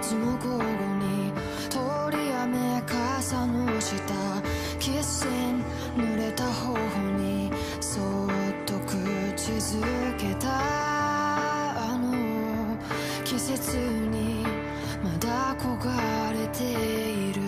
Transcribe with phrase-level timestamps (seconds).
[0.00, 1.32] 夏の午後に
[1.68, 1.78] 通
[2.12, 3.96] り雨傘の下
[4.78, 5.64] キッシン
[5.96, 6.78] 濡れた頬
[7.16, 8.04] にそっ
[8.64, 8.94] と口
[9.54, 9.82] づ
[10.16, 12.76] けたあの
[13.24, 14.46] 季節に
[15.02, 17.42] まだ焦がれている。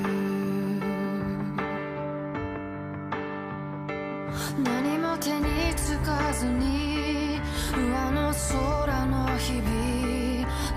[4.64, 7.38] 何も手につかずに
[7.76, 9.90] 上の空の日々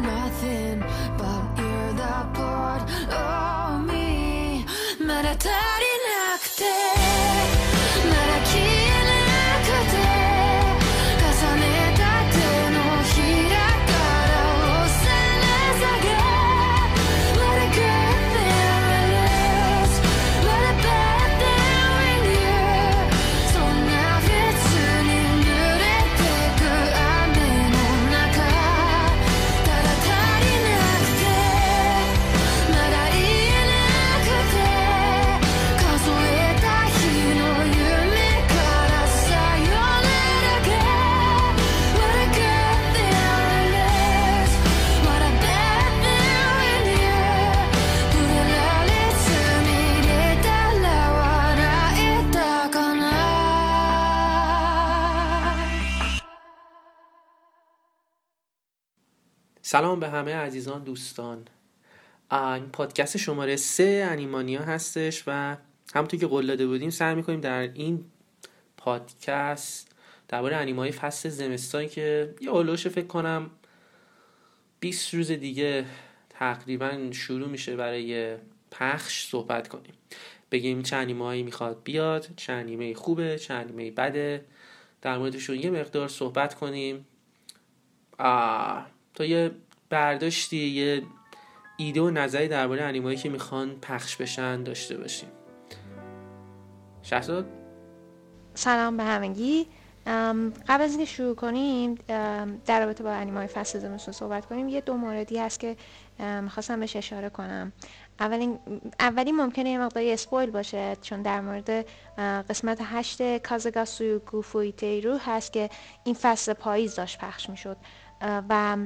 [0.03, 0.72] Nothing
[5.39, 5.82] better
[59.65, 61.47] سلام به همه عزیزان دوستان.
[62.31, 65.57] این پادکست شماره سه انیمانیا هستش و
[65.95, 68.05] همونطور که قول داده بودیم سعی می‌کنیم در این
[68.77, 69.91] پادکست
[70.27, 73.49] درباره انیمای فصل زمستان که یه اولوش فکر کنم
[74.79, 75.85] 20 روز دیگه
[76.29, 78.37] تقریبا شروع میشه برای
[78.71, 79.93] پخش صحبت کنیم.
[80.51, 84.45] بگیم چه انیمهایی می‌خواد بیاد چه انیمه خوبه چه انیمه بده.
[85.01, 87.05] در موردشون یه مقدار صحبت کنیم.
[88.17, 89.51] آه، تا یه
[89.89, 91.03] برداشتی یه
[91.77, 95.29] ایده و نظری درباره انیمایی که می‌خوان پخش بشن داشته باشیم.
[97.01, 97.45] شهزاد
[98.53, 99.67] سلام به همگی.
[100.67, 101.95] قبل از اینکه شروع کنیم
[102.65, 104.69] در رابطه با انیمای فصل زمستون صحبت کنیم.
[104.69, 105.77] یه دو موردی هست که
[106.41, 107.71] می‌خواستم بهش اشاره کنم.
[108.19, 108.59] اولین
[108.99, 111.85] اولی ممکنه یه مقداری اسپویل باشه چون در مورد
[112.49, 115.69] قسمت هشت کازگاسو گوفویتیرو هست که
[116.03, 117.77] این فصل پاییز داشت پخش می‌شد.
[118.49, 118.77] و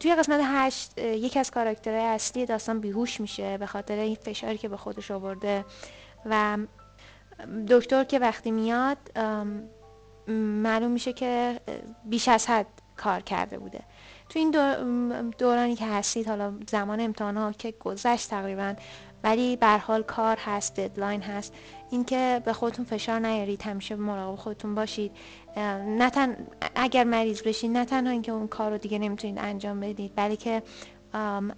[0.00, 4.68] توی قسمت هشت یکی از کاراکترهای اصلی داستان بیهوش میشه به خاطر این فشاری که
[4.68, 5.64] به خودش آورده
[6.26, 6.58] و
[7.68, 8.98] دکتر که وقتی میاد
[10.62, 11.60] معلوم میشه که
[12.04, 12.66] بیش از حد
[12.96, 13.80] کار کرده بوده.
[14.28, 18.74] تو این دور- دورانی که هستید حالا زمان امتحان ها که گذشت تقریبا
[19.24, 21.54] ولی به حال کار هست ددلاین هست.
[21.90, 25.12] اینکه به خودتون فشار نیارید همیشه مراقب خودتون باشید.
[25.86, 26.36] نه تن
[26.74, 30.62] اگر مریض بشید نه تنها اینکه اون کار رو دیگه نمی‌تونید انجام بدید بلکه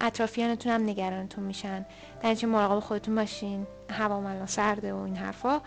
[0.01, 1.85] اطرافیانتون هم نگرانتون میشن.
[2.21, 5.61] در مراقب خودتون باشین هوا الان سرده و این حرفا.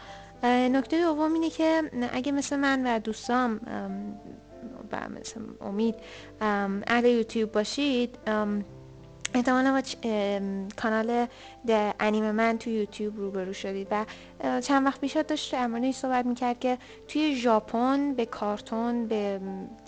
[0.44, 1.82] نکته دوم اینه که
[2.12, 4.20] اگه مثل من و دوستام ام،
[4.92, 5.94] و مثل امید
[6.40, 8.18] ام، اهل یوتیوب باشید
[9.38, 9.82] احتمالا با
[10.76, 11.26] کانال
[11.66, 14.04] د انیمه من تو یوتیوب روبرو شدید و
[14.60, 16.78] چند وقت پیش داشت در صحبت می‌کرد که
[17.08, 19.40] توی ژاپن به کارتون به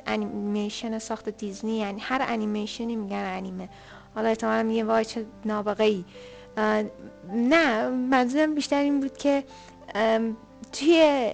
[0.06, 3.68] انیمیشن ساخت دیزنی یعنی هر انیمیشنی میگن انیمه.
[4.14, 6.04] حالا احتمالا میگه وای چه نابغه ای
[7.32, 9.44] نه منظورم بیشتر این بود که
[10.72, 11.30] توی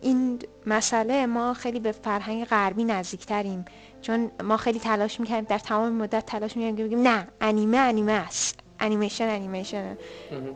[0.00, 3.64] این مسئله ما خیلی به فرهنگ غربی نزدیکتریم.
[4.02, 8.12] چون ما خیلی تلاش می‌کردیم در تمام مدت تلاش می‌کردیم که بگیم نه انیمه انیمه
[8.12, 8.60] است.
[8.80, 9.98] انیمیشن انیمیشنه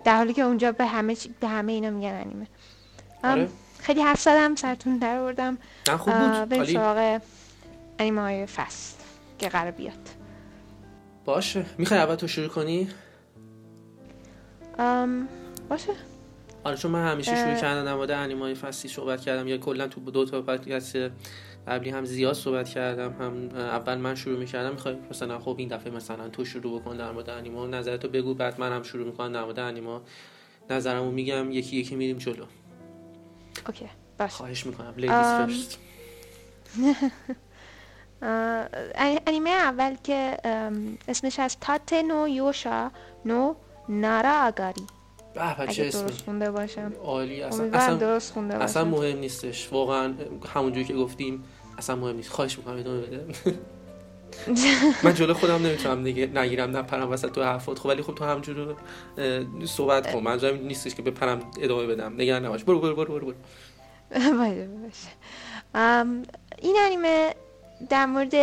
[0.04, 2.46] در حالی که اونجا به همه چی- به همه اینا میگن انیمه.
[3.24, 3.48] آره.
[3.78, 5.58] خیلی حرف زدم سرتون در آوردم.
[6.50, 7.20] بریم سراغ
[7.98, 8.96] انیمه های فصل
[9.38, 10.08] که قرار بیاد.
[11.24, 11.64] باشه.
[11.78, 12.88] می‌خوای اول تو شروع کنی؟
[14.78, 15.28] ام،
[15.68, 15.92] باشه.
[16.64, 17.60] آره چون من همیشه شروع اه.
[17.60, 19.48] کردم در مورد انیمای فصلی صحبت کردم.
[19.48, 20.96] یا کلا تو دو تا پادکست
[21.68, 23.12] قبلی هم زیاد صحبت کردم.
[23.20, 27.12] هم اول من شروع می‌کردم می‌خوای مثلا خب این دفعه مثلا تو شروع بکن در
[27.12, 30.02] مورد انیما نظرتو بگو بعد من هم شروع می‌کنم در مورد انیما.
[30.70, 32.44] نظرمو میگم یکی یکی میریم جلو.
[33.66, 33.88] OK
[34.18, 34.32] باشه.
[34.32, 34.94] خواهش می‌کنم.
[34.96, 35.78] ladies first
[39.26, 40.36] انیمه اول که
[41.08, 42.90] اسمش از Tate no Yuusha
[43.24, 43.54] no
[43.88, 44.86] Nariagari
[45.34, 46.92] به به چه اسمی درست خونده باشم.
[47.04, 48.96] عالی اصلا اصلا درست خونده اصلا باشم.
[49.04, 49.68] مهم نیستش.
[49.72, 50.14] واقعا
[50.54, 51.44] همونجوری که گفتیم
[51.78, 52.30] اصلا مهم نیست.
[52.32, 53.24] خواهش می‌کنم ادامه بده.
[55.04, 57.78] من جلو خودم نمی‌تونم دیگه نگیرم نپرم وسط تو حرفات.
[57.78, 58.74] خب ولی خب تو همجور رو
[59.18, 60.20] اه، صحبت کن.
[60.20, 62.14] منظورم این نیستش که بپرم ادامه بدم.
[62.18, 62.64] نگران نباش.
[62.64, 63.34] برو برو برو برو, برو.
[64.82, 65.08] باشه
[66.62, 67.34] این انیمه
[67.88, 68.34] در مورد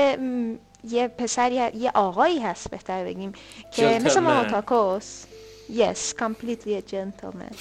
[0.83, 3.31] یه پسری یه آقایی هست بهتر بگیم
[3.71, 4.45] که مثل ما Gentleman.
[4.45, 5.25] اوتاکوس
[5.69, 7.55] Yes, completely a gentleman.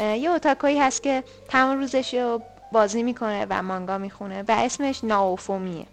[0.00, 5.86] یه اوتاکویی هست که تمام روزش رو بازی می‌کنه و مانگا می‌خونه و اسمش ناوفومیه.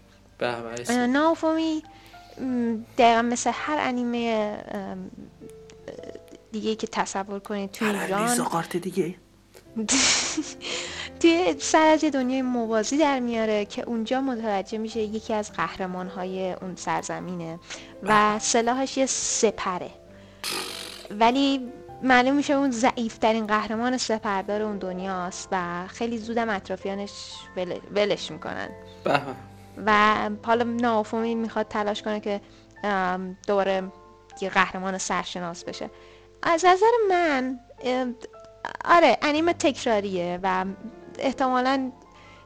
[1.06, 1.82] ناوفومی
[2.98, 4.56] دقیقا مثل هر انیمه
[6.52, 8.26] دیگه که تصور کنید تو هر ایران.
[8.78, 9.14] دیگه
[11.20, 16.08] توی سر از یه دنیای موازی در میاره که اونجا متوجه میشه یکی از قهرمان
[16.08, 17.58] های اون سرزمینه
[18.02, 19.90] و سلاحش یه سپره.
[21.20, 21.72] ولی
[22.02, 27.10] معلوم میشه اون ضعیفترین قهرمان سپردار اون دنیاست و خیلی زودم اطرافیانش
[27.56, 28.68] ول- ولش می‌کنن.
[29.04, 29.20] به.
[29.86, 32.40] و حالا ناوفومی می‌خواد تلاش کنه که
[33.46, 33.82] دوباره
[34.40, 35.90] یه قهرمان سرشناس بشه.
[36.42, 37.58] از نظر من
[38.84, 40.64] آره انیمه تکراریه و
[41.18, 41.92] احتمالا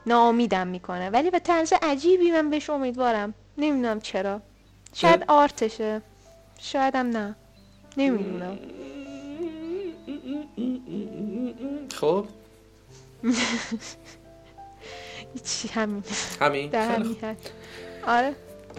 [0.06, 1.10] ناامیدم می‌کنه.
[1.10, 3.34] ولی به طرز عجیبی من بهش امیدوارم.
[3.58, 4.40] نمی‌دونم چرا.
[4.94, 6.02] شاید آرتشه.
[6.58, 7.36] شاید هم نه.
[7.96, 8.58] نمی‌دونم.
[11.94, 12.26] خب؟
[15.34, 16.02] هیچی همین؟
[16.40, 16.70] همین.
[16.70, 17.16] در همین
[18.06, 18.34] آره.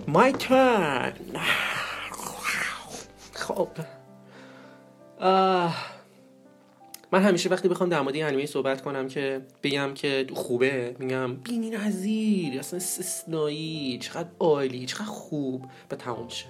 [0.08, 1.38] My turn.
[3.34, 3.69] خب.
[7.12, 11.36] من همیشه وقتی بخوام در مورد این انیمه صحبت کنم که بگم که خوبه میگم
[11.36, 16.46] بینی نظیر اصلا استثنایی چقدر عالی چقدر خوب به تمام شه.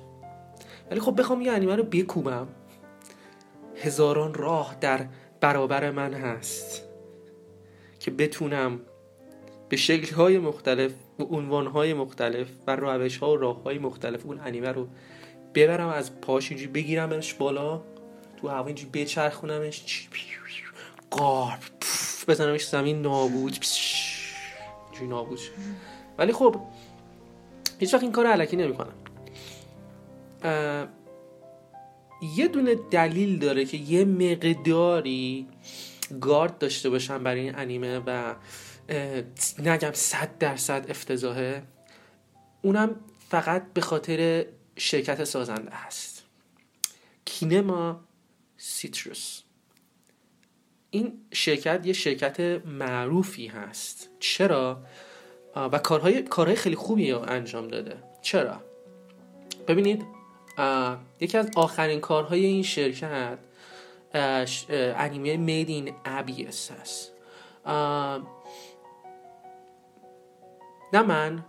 [0.92, 2.48] ولی خب بخوام یه انیمه رو بکوبم.
[3.76, 5.08] هزاران راه در
[5.42, 6.82] برابر من هست
[8.00, 8.80] که بتونم
[9.70, 14.88] به شکل‌های مختلف و عنوان‌های مختلف و روش‌ها و راه‌های مختلف اون انیمه رو
[15.56, 17.82] ببرم از پاش اینجوری بگیرمش بالا
[18.42, 20.08] تو هوا اینجوری بچرخونمش
[21.82, 23.58] پف، بزنمش زمین نابود.
[24.86, 25.40] اینجوری نابود.
[26.18, 26.56] ولی خب
[27.80, 28.94] هیچ وقت این کار علکی نمی‌کنم.
[32.36, 35.48] یه دونه دلیل داره که یه مقداری
[36.22, 38.36] گارد داشته باشم برای این انیمه و
[39.60, 41.64] نگم صد درصد افتضاحه.
[42.62, 42.96] اونم
[43.30, 44.46] فقط به خاطر
[44.76, 46.24] شرکت سازنده هست.
[47.26, 48.00] کینما
[48.58, 49.42] سیتروس.
[50.90, 54.10] این شرکت یه شرکت معروفی هست.
[54.20, 54.84] چرا؟
[55.56, 57.98] و کارهای کارهای خیلی خوبی انجام داده.
[58.22, 58.62] چرا؟
[59.68, 60.17] ببینید
[61.20, 63.38] یکی از آخرین کارهای این شرکت
[64.14, 67.12] انیمه مید این ابیس هست.
[70.94, 71.46] نه من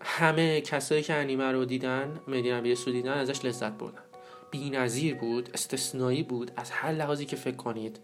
[0.00, 4.02] همه کسایی که انیمه رو دیدن مید این ابیس رو دیدن ازش لذت بردن.
[4.50, 8.00] بی نظیر بود استثنایی بود از هر لحاظی که فکر کنید.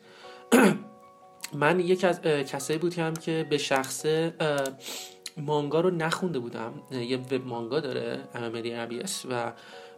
[1.54, 4.60] من یکی از کسایی بودم که به شخصه اه،
[5.36, 6.72] مانگا رو نخونده بودم.
[6.90, 8.20] یه وب مانگا داره
[8.54, 9.52] مدی ابیس و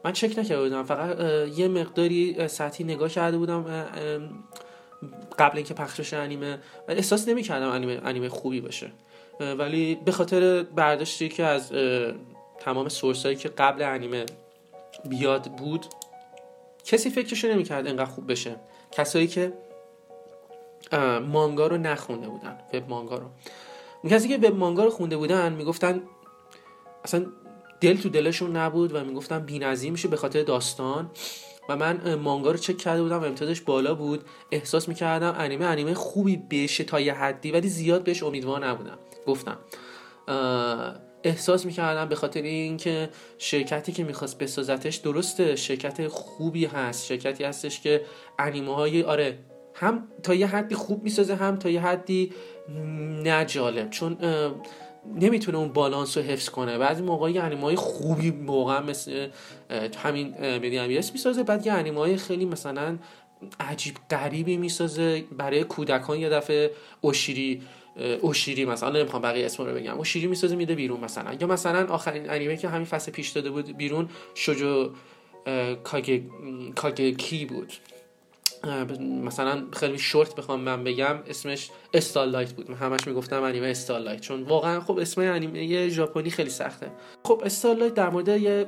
[0.05, 0.83] من چک نکرده بودم.
[0.83, 1.19] فقط
[1.59, 3.87] یه مقداری سطحی نگاه کرده بودم
[5.39, 6.55] قبل اینکه پخش بشه انیمه.
[6.89, 8.93] و احساس نمی‌کردم انیمه انیمه خوبی باشه.
[9.41, 11.73] ولی به خاطر برداشتی که از
[12.61, 14.27] تمام سورس هایی که قبل انیمه
[15.09, 15.87] بیاد بود
[16.85, 18.57] کسی فکرشو نمی‌کرد انقدر خوب بشه.
[18.93, 19.53] کسایی که
[21.27, 23.27] مانگا رو نخونده بودن وب مانگا رو.
[24.11, 26.03] کسی که وب مانگا رو خونده بودن می‌گفتن
[27.05, 27.27] اصلا
[27.83, 31.11] دل تو دلشون نبود و می‌گفتن بی‌نظیر میشه به خاطر داستان.
[31.69, 34.25] و من مانگا رو چک کرده بودم و امتیازش بالا بود.
[34.53, 38.99] احساس می‌کردم انیمه انیمه خوبی بشه تا یه حدی ولی زیاد بهش امیدوار نبودم.
[39.27, 39.59] گفتم.
[41.25, 47.07] احساس می‌کردم به خاطر اینکه شرکتی که می‌خواست بسازتش درسته شرکت خوبی هست.
[47.07, 48.05] شرکتی هستش که
[48.39, 49.39] انیمه های آره
[49.75, 52.33] هم تا یه حدی خوب می‌سازه هم تا یه حدی
[53.25, 53.91] نجالب.
[53.91, 54.19] چون
[55.07, 56.79] نمی‌تونه اون بالانس رو حفظ کنه.
[56.79, 59.29] بعضی موقع یه انیمه های خوبی واقعا مثل
[60.03, 61.43] همین میدیم می‌سازه.
[61.43, 62.99] بعد یه انیمه های خیلی مثلا
[63.61, 66.19] عجیب غریبی می‌سازه برای کودکان.
[66.19, 67.63] یه دفعه اوشیری
[68.21, 69.97] اوشیری مثلا نمی‌خوام بقیه اسم رو بگم.
[69.99, 71.35] اوشیری می‌سازه میده بیرون مثلا.
[71.41, 74.91] یا مثلا آخرین انیمه که همین فصل پیش داده بود بیرون شوجو
[75.47, 76.23] اه، کاگه
[76.75, 77.73] کاگه کی بود؟
[79.01, 82.71] مثلا خیلی شورت بخوام من بگم اسمش Starlight بود.
[82.71, 84.21] من همش می‌گفتم انیمه Starlight.
[84.21, 86.91] چون واقعا خب اسم انیمه ژاپنی خیلی سخته.
[87.25, 88.67] خب Starlight در مورد یه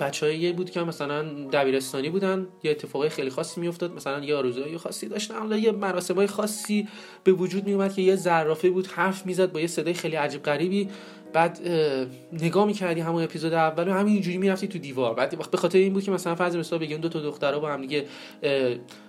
[0.00, 3.92] بچه بود که مثلا دبیرستانی بودن یه اتفاقای خیلی خاصی میافتاد.
[3.92, 5.38] مثلا یه آرزوهای خاصی داشتن.
[5.38, 6.88] حالا یه مراسمای خاصی
[7.24, 10.42] به وجود می اومد که یه زرافه بود حرف می‌زد با یه صدای خیلی عجیب
[10.42, 10.88] غریبی.
[11.32, 15.14] بعد اه، نگاه می‌کردی همون اپیزود اول و همینجوری می‌رفتی تو دیوار.
[15.14, 17.80] بعد به خاطر این بود که مثلا فرض مثال بگیم دو تا دخترها با هم
[17.80, 18.04] دیگه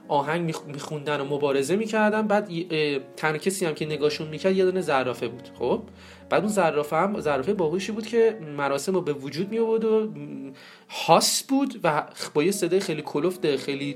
[0.07, 2.49] آهنگ میخ- میخوندن و مبارزه می‌کردن بعد
[3.15, 5.81] تنها کسی هم که نگاهشون می‌کرد یه دونه زرافه بود خب؟
[6.29, 10.13] بعد اون زرافه هم زرافه باهوشی بود که مراسم رو به وجود می آورد و
[10.89, 13.95] هاس بود و با یه صدای خیلی کلفت خیلی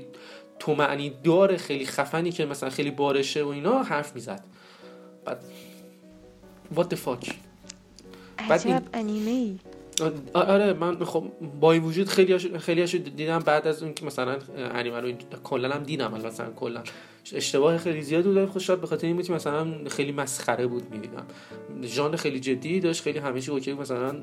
[0.58, 4.44] تو معنی دار خیلی خفنی که مثلا خیلی بارشه و اینا حرف می‌زد.
[5.24, 5.38] بعد
[6.76, 7.45] what the fuck
[8.38, 9.58] بعد عجب انیمه ای
[10.34, 11.24] آره من خب
[11.60, 14.36] با این وجود خیلی خیلی دیدم بعد از اون که مثلا
[14.74, 15.12] انیمه رو
[15.44, 16.82] کلا هم دیدم مثلا کلا.
[17.34, 20.90] اشتباه خیلی زیاد بود خود شاید به خاطر این بود که مثلا خیلی مسخره بود
[20.90, 21.26] می‌دیدم.
[21.82, 24.14] ژانر خیلی جدی داشت خیلی چی اوکی مثلا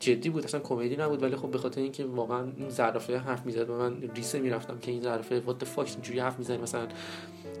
[0.00, 3.70] جدی بود اصلا کمدی نبود ولی خب به خاطر اینکه واقعا این ظرافه حرف می‌زد
[3.70, 6.86] و من ریسه می‌رفتم که این ظرافه وات فاک اینجوری حرف می‌زنه مثلا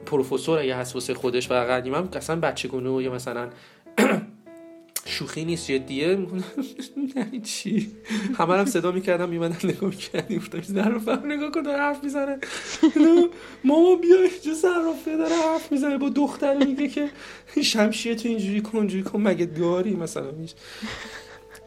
[0.06, 3.50] پروفسور اگه واسه خودش و قدیم هم اصلا بچگونه و یا مثلا
[5.10, 6.06] شوخی نیست جدیه.
[7.16, 7.90] یعنی چی؟
[8.38, 12.38] همه هم صدا می‌کردم میمدن نگاه می‌کردیم گفتم زرافه رو نگاه کن حرف می‌زنه.
[13.64, 15.98] ماما بیا اینجا زرافه داره حرف می‌زنه.
[15.98, 17.10] با دختر میگه که
[17.62, 20.54] شمشیه تو اینجوری کن اونجوری کن مگه داری مثلا میش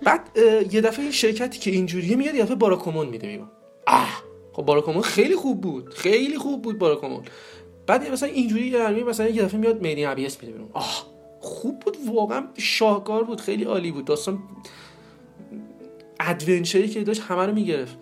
[0.03, 0.29] بعد
[0.71, 3.47] یه دفعه این شرکتی که اینجوریه میاد یه دفعه باراکومون میده بیرون.
[3.87, 4.23] اه!
[4.53, 5.93] خب باراکومون خیلی خوب بود.
[5.93, 7.23] خیلی خوب بود باراکومون.
[7.87, 10.69] بعد مثلا اینجوری یه مثلا یه دفعه میاد میدین ابیس میده بیرون.
[10.73, 11.12] آه!
[11.43, 11.97] خوب بود.
[12.07, 13.41] واقعا شاهکار بود.
[13.41, 14.05] خیلی عالی بود.
[14.05, 14.39] داستان
[16.19, 17.97] ادونچری که داشت همه رو می‌گرفت.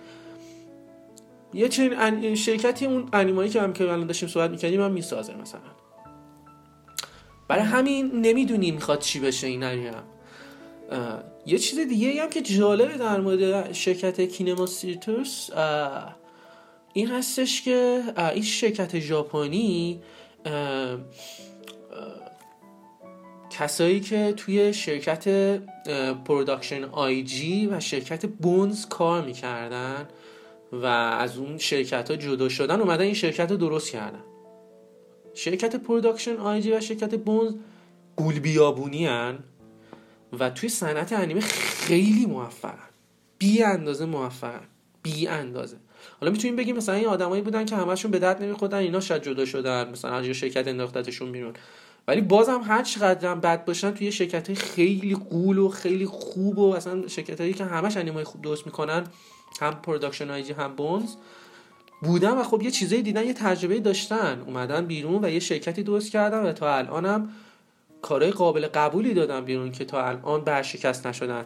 [1.53, 5.61] یه چنین شرکتی اون انیمایی که هم که الان داشتیم صحبت می‌کردیم هم می‌سازه مثلا.
[7.47, 9.91] برای همین نمی‌دونی می‌خواد چی بشه این انیمه
[11.45, 15.49] یه چیز دیگه هم که جالبه در مورد شرکت Kinema Citrus
[16.93, 20.01] این هستش که این شرکت ژاپنی
[23.51, 25.57] کسایی که توی شرکت
[26.25, 30.07] Production I.G و شرکت Bones کار می‌کردن
[30.71, 34.23] و از اون شرکت ها جدا شدن اومدن این شرکت رو درست کردن.
[35.33, 37.53] شرکت Production I.G و شرکت Bones
[38.15, 39.39] غول بیابونی هن
[40.39, 42.89] و توی صنعت انیمه خیلی موفقن.
[43.37, 44.67] بی اندازه موفقن.
[45.03, 45.77] بی اندازه.
[46.19, 49.45] حالا می‌تونیم بگیم مثلا این آدمایی بودن که همشون به درد نمیخوردن اینا شاید جدا
[49.45, 51.53] شدن مثلا از شرکت انداختتشون بیرون.
[52.07, 56.57] ولی بازم هر چقدر هم بد باشن توی شرکت های خیلی غول و خیلی خوب
[56.57, 59.03] و اصلا شرکت هایی که همش انیمای خوب درست می‌کنن
[59.61, 61.15] هم Production I.G هم Bones
[62.01, 64.43] بودن و خب یه چیزایی دیدن یه تجربه داشتن.
[64.47, 67.29] اومدن بیرون و یه شرکتی درست کردن و تا الانم
[68.01, 71.45] کارهای قابل قبولی دادن بیرون که تا الان برشکست نشدن.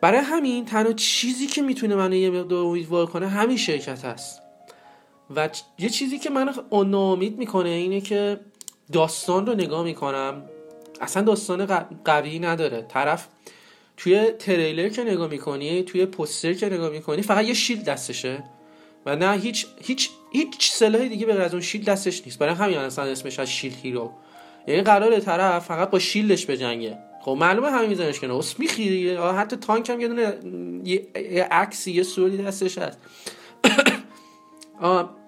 [0.00, 4.42] برای همین تنها چیزی که می‌تونه منو یه مقدار امیدوار کنه همین شرکت هست.
[5.36, 8.40] و یه چیزی که من ناامید می‌کنه اینه که
[8.92, 10.42] داستان رو نگاه می‌کنم.
[11.00, 11.66] اصلا داستان
[12.04, 12.82] قوی نداره.
[12.82, 13.28] طرف
[13.96, 18.44] توی تریلر که نگاه می‌کنی توی پوستر که نگاه می‌کنی فقط یه شیلد دستشه
[19.06, 22.38] و نه هیچ هیچ هیچ سلاح دیگه به از اون شیلد دستش نیست.
[22.38, 24.10] برای همین اصلا اسمش از شیلد هیرو.
[24.66, 26.98] یعنی قراره طرف فقط با شیلدش بجنگه.
[27.22, 30.34] خب معلومه همین میزنش کنه اس میخیری؟ حتی تانک هم یه دونه
[30.84, 32.98] یه عکسی یه سوری دستش هست.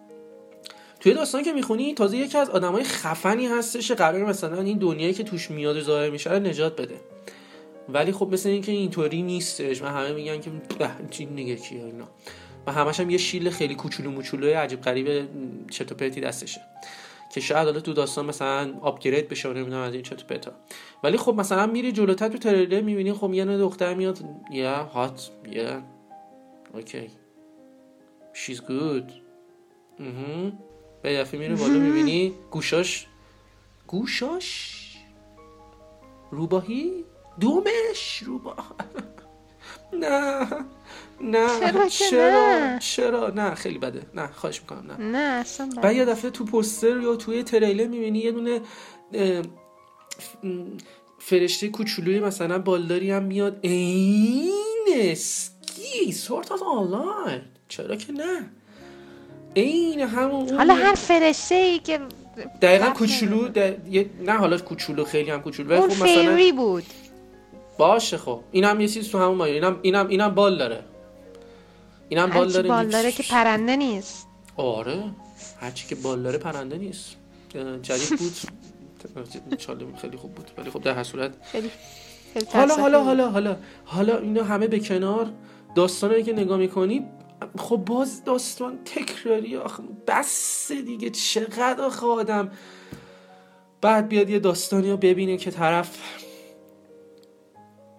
[1.03, 5.15] توی داستان که می‌خونی تازه یکی از آدمای خفنی هستش که قرار مثلا این دنیایی
[5.15, 6.95] که توش میاد و ظاهر میشه نجات بده.
[7.89, 10.51] ولی خب مثل اینکه اینطوری نیستش و همه میگن که
[11.11, 12.09] چی نگه کیه اینا.
[12.67, 15.29] و همش هم یه شیل خیلی کوچولو موچولو عجیب غریب
[15.71, 16.61] چرت و دستشه.
[17.35, 20.53] که شاید حالا تو داستان مثلا آپگرید بشه و نمی‌دونم از این چرت و پرتا.
[21.05, 24.19] ولی خب مثلا میری جلوتر تو تریلر می‌بینی خب یه دختر میاد.
[24.53, 25.83] یه هات یه
[26.75, 27.11] اوکی.
[28.35, 29.13] Good.
[30.01, 30.59] مهم.
[31.03, 33.07] به دفعه میره بالا می‌بینی گوشاش؟
[33.87, 34.79] گوشاش؟
[36.31, 37.05] روباهی؟
[37.41, 38.75] دومش؟ روباه
[40.03, 40.47] نه
[41.21, 41.61] نه.
[41.61, 44.03] چرا چرا؟ نه؟ چرا؟ نه خیلی بده.
[44.15, 44.97] نه خواهش می‌کنم نه.
[44.97, 48.61] نه اصلا بعد یه دفعه تو پوستر یا توی تریلر می‌بینی یه دونه
[51.19, 53.59] فرشته کوچولوی مثلا بالداری هم میاد.
[53.61, 54.53] این
[54.89, 57.41] اسکی سورت از آنلاین.
[57.69, 58.51] چرا که نه؟
[59.55, 61.99] این همون اون حالا هر فرشته ای که
[62.63, 63.49] دقیقا کوچولو
[64.25, 65.73] نه حالا کوچولو خیلی هم کوچولو.
[65.73, 66.85] اون خب مثلا فیری بود.
[67.79, 68.41] باشه خب.
[68.53, 69.55] اینم یه چیز تو همون مایه.
[69.55, 70.85] اینم اینم اینم بال داره.
[72.09, 72.89] اینم بال داره بال.
[72.89, 74.27] داره که پرنده نیست.
[74.57, 75.03] آره.
[75.61, 77.17] هرچی که بال داره پرنده نیست.
[77.83, 79.57] جدید بود.
[79.59, 80.51] چاله خیلی خوب بود.
[80.59, 81.33] ولی خب در هر صورت.
[81.53, 81.71] خیلی
[82.53, 83.05] حالا حالا.
[83.05, 85.31] حالا حالا حالا اینا همه به کنار
[85.75, 87.07] داستانی که نگاه می‌کنی
[87.59, 89.83] خب باز داستان تکراری آخه.
[90.07, 91.11] بس دیگه.
[91.11, 92.51] چقدر آخه آدم.
[93.81, 95.99] بعد بیاد یه داستانی رو ببینه که طرف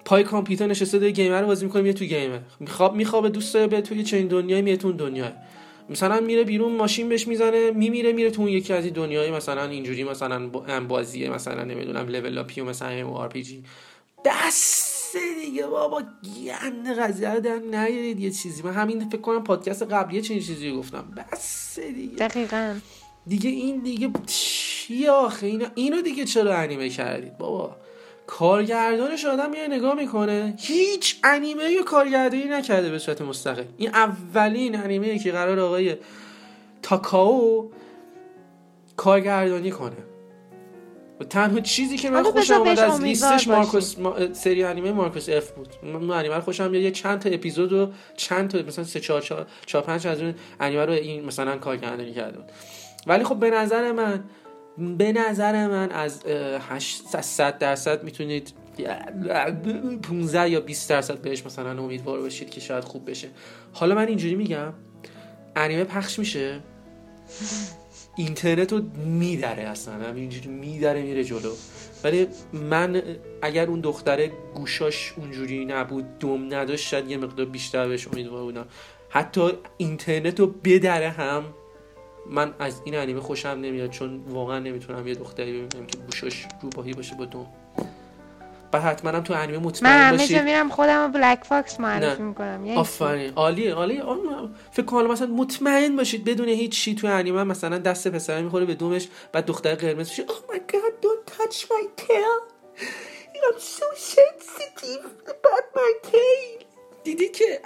[0.05, 3.53] پای کامپیوتر نشسته داره game رو بازی می‌کنه میره تو game ه میخواب میخوابه دوست
[3.53, 5.33] داره به توی چنین دنیای میره تو دنیا
[5.89, 9.63] مثلا میره بیرون ماشین بهش می‌زنه میمیره میره تو اون یکی از این دنیای مثلا
[9.63, 10.49] اینجوری مثلا
[10.87, 13.63] بازیه مثلا نمی‌دونم level up ی و مثلا MRPG
[14.25, 14.92] بس!
[15.41, 16.01] دیگه بابا.
[16.45, 18.61] گند قضیه رو در نیارید یه چیزی.
[18.61, 21.13] من همین فکر کنم پادکست قبلی چنین چیزی گفتم.
[21.17, 22.15] بس دیگه.
[22.15, 22.75] دقیقا.
[23.27, 27.75] دیگه این دیگه چی آخه؟ اینا اینو دیگه چرا انیمه کردید؟ بابا.
[28.27, 30.55] کارگردانش آدم میاد نگاه می‌کنه.
[30.59, 35.95] هیچ انیمه یا کارگردانی نکرده به صورت مستقل این اولین انیمه که قرار آقای
[36.81, 37.71] تاکاو
[38.97, 39.97] کارگردانی کنه.
[41.23, 43.47] و تنها چیزی که من خوشم اومد از لیستش.
[43.47, 44.33] مارکوس ما...
[44.33, 45.67] سری انیمه مارکوس اف بود.
[45.83, 46.83] من انیمه رو خوشم میاد.
[46.83, 50.35] یه چند تا اپیزود و چند تا مثلا سه چهار چهار, چهار پنج از اون
[50.59, 52.51] انیمه رو این مثلا کارگردانی کرده بود.
[53.07, 54.23] ولی خب به نظر من
[54.97, 58.53] به نظر من از اه، 800 درصد می‌تونید
[60.03, 63.27] 15 یا 20 درصد بهش مثلا امیدوار باشید که شاید خوب بشه.
[63.73, 64.73] حالا من اینجوری میگم
[65.55, 66.59] انیمه پخش میشه.
[68.15, 71.53] اینترنت رو میدره اصلا همینجوری میدره میره جلو.
[72.03, 73.01] ولی من
[73.41, 78.65] اگر اون دختره گوشاش اونجوری نبود دوم نداشت شاید یه مقدار بیشتر بهش امیدوار بودم.
[79.09, 81.43] حتی اینترنت رو بدره هم
[82.29, 86.93] من از این انیمه خوشم نمیاد چون واقعا نمی‌تونم یه دختری ببینم که گوشاش روباهی
[86.93, 87.62] باشه با دوم
[88.73, 91.79] بعد حتما هم تو انیمه من مطمئن همه باشید جا میرم خودم رو بلک فاکس
[91.79, 92.21] معرفی.
[92.21, 92.65] می‌کنم.
[92.65, 93.33] یعنی آفرین.
[93.35, 94.03] عالیه عالیه
[94.71, 98.75] فکر کنم مثلا مطمئن باشید بدون هیچ چی تو انیمه مثلا دست پسر می‌خوره به
[98.75, 100.25] دومش بعد دختر قرمز میشه.
[100.25, 102.53] Oh my god don't touch my tail.
[103.45, 106.63] I'm so sensitive about my tail.
[107.03, 107.61] دیدی که.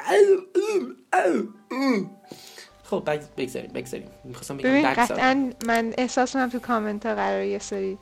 [2.83, 4.09] خب بگ- بگذاریم بگذاریم.
[4.23, 4.93] می‌خواستم بگم ببین.
[4.93, 7.97] قطعا من احساس کنم تو کامنت ها قرار یه سری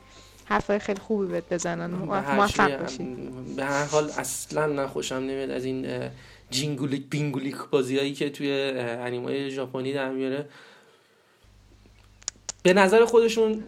[0.45, 1.89] حرفای خیلی خوبی بهت بزنن.
[1.91, 3.03] موفق باشی.
[3.55, 6.09] به هر حال اصلا من خوشم نمیاد از این
[6.49, 10.49] جینگولیک بینگولیک بازی هایی که توی انیمای ژاپنی در میاره.
[12.63, 13.63] به نظر خودشون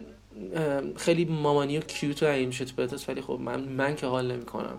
[0.96, 4.78] خیلی مامانی و کیوت و این پرتاس ولی خب من من که حال نمی‌کنم.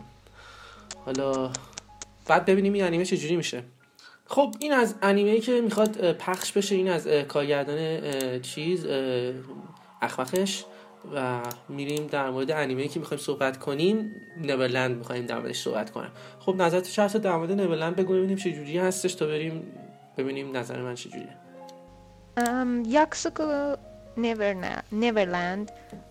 [1.06, 1.52] حالا
[2.28, 3.64] بعد ببینیم این انیمه چجوری میشه.
[4.26, 8.86] خب این از انیمه که می‌خواد پخش بشه این از کارگردان چیز
[10.02, 10.64] اخمخش
[11.16, 16.12] و میریم در مورد انیمه که می‌خوایم صحبت کنیم نورلند می‌خوایم در موردش صحبت کنم.
[16.40, 19.64] خب نظرت چه در مورد نورلند بگو ببینیم چه جوری هستش تا بریم
[20.18, 21.36] ببینیم نظر من چه جوریه.
[22.88, 23.76] یاکسوکو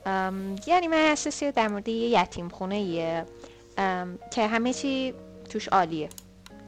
[0.06, 3.24] ام، یه انیمه هستش در مورد یه یتیم خونه
[4.30, 5.14] که همه چی
[5.50, 6.08] توش عالیه.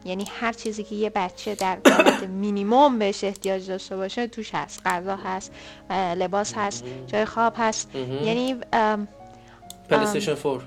[0.05, 4.83] یعنی هر چیزی که یه بچه در حالت مینیموم بهش احتیاج داشته باشه توش هست.
[4.87, 5.53] غذا هست
[5.91, 7.91] لباس هست جای خواب هست.
[8.25, 8.57] یعنی
[9.91, 10.63] PlayStation 4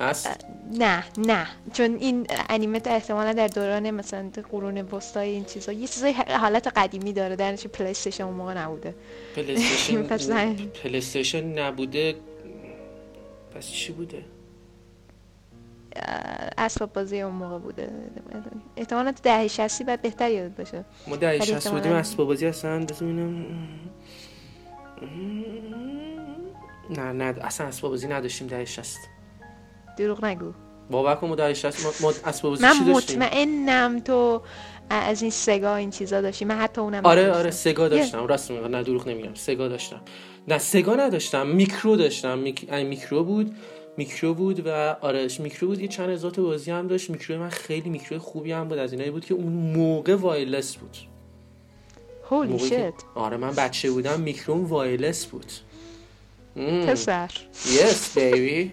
[0.00, 1.46] هست؟ نه نه.
[1.72, 6.66] چون این انیمه تا احتمالا در دوران مثلا قرون وسطای این چیزا یه چیزای حالت
[6.76, 7.36] قدیمی داره.
[7.36, 8.94] در نتیجه PlayStation اون موقع نبوده.
[10.30, 10.54] نه.
[10.82, 12.14] پلیستیشن نبوده.
[13.54, 14.24] پس چی بوده؟
[16.58, 17.88] اسباب بازی اون موقع بوده.
[18.76, 20.84] احتمالا تو دهه 60 بعد بهتر یاد باشه.
[21.06, 23.46] ما ولی 60 بودیم اسباب بازی بذار ببینم
[26.90, 28.98] نه نه اصلا اسباب بازی نداشتیم در 60
[29.98, 30.52] دروغ نگو.
[30.90, 34.42] باور کن ما در 60 ما, اسباب بازی من چی داشتیم؟ مطمئنم تو
[34.90, 36.44] از این سگا این چیزا داشتی.
[36.44, 37.32] من حتی اونم آره.
[37.32, 38.26] آره سگا داشتم.
[38.26, 39.34] راست میگم نه دروغ نمیگم.
[39.34, 40.00] سگا داشتم.
[40.48, 41.46] نه سگا نداشتم.
[41.46, 42.38] میکرو داشتم.
[42.38, 42.72] میک...
[42.72, 43.56] میکرو بود.
[43.96, 45.80] میکرو بود و آره میکرو بود.
[45.80, 47.10] یه چند هزار تا بازی هم داشت.
[47.10, 48.78] میکرو من خیلی میکرو خوبی هم بود.
[48.78, 50.96] از اینایی بود که اون موقع wireless بود.
[52.30, 54.20] holy shit آره من بچه بودم.
[54.20, 55.52] میکروم wireless بود.
[56.86, 57.30] پسر.
[57.66, 58.72] yes baby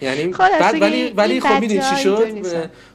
[0.00, 2.42] یعنی خلاصه بعد ولی ولی خب می‌دونی چی شد.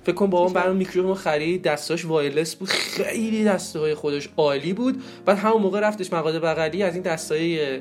[0.03, 5.03] فکر کن بابام برام میکروفون خرید دستاش وایلس بود خیلی دسته های خودش عالی بود.
[5.25, 7.79] بعد همون موقع رفتش مغازه بغلی از این دستای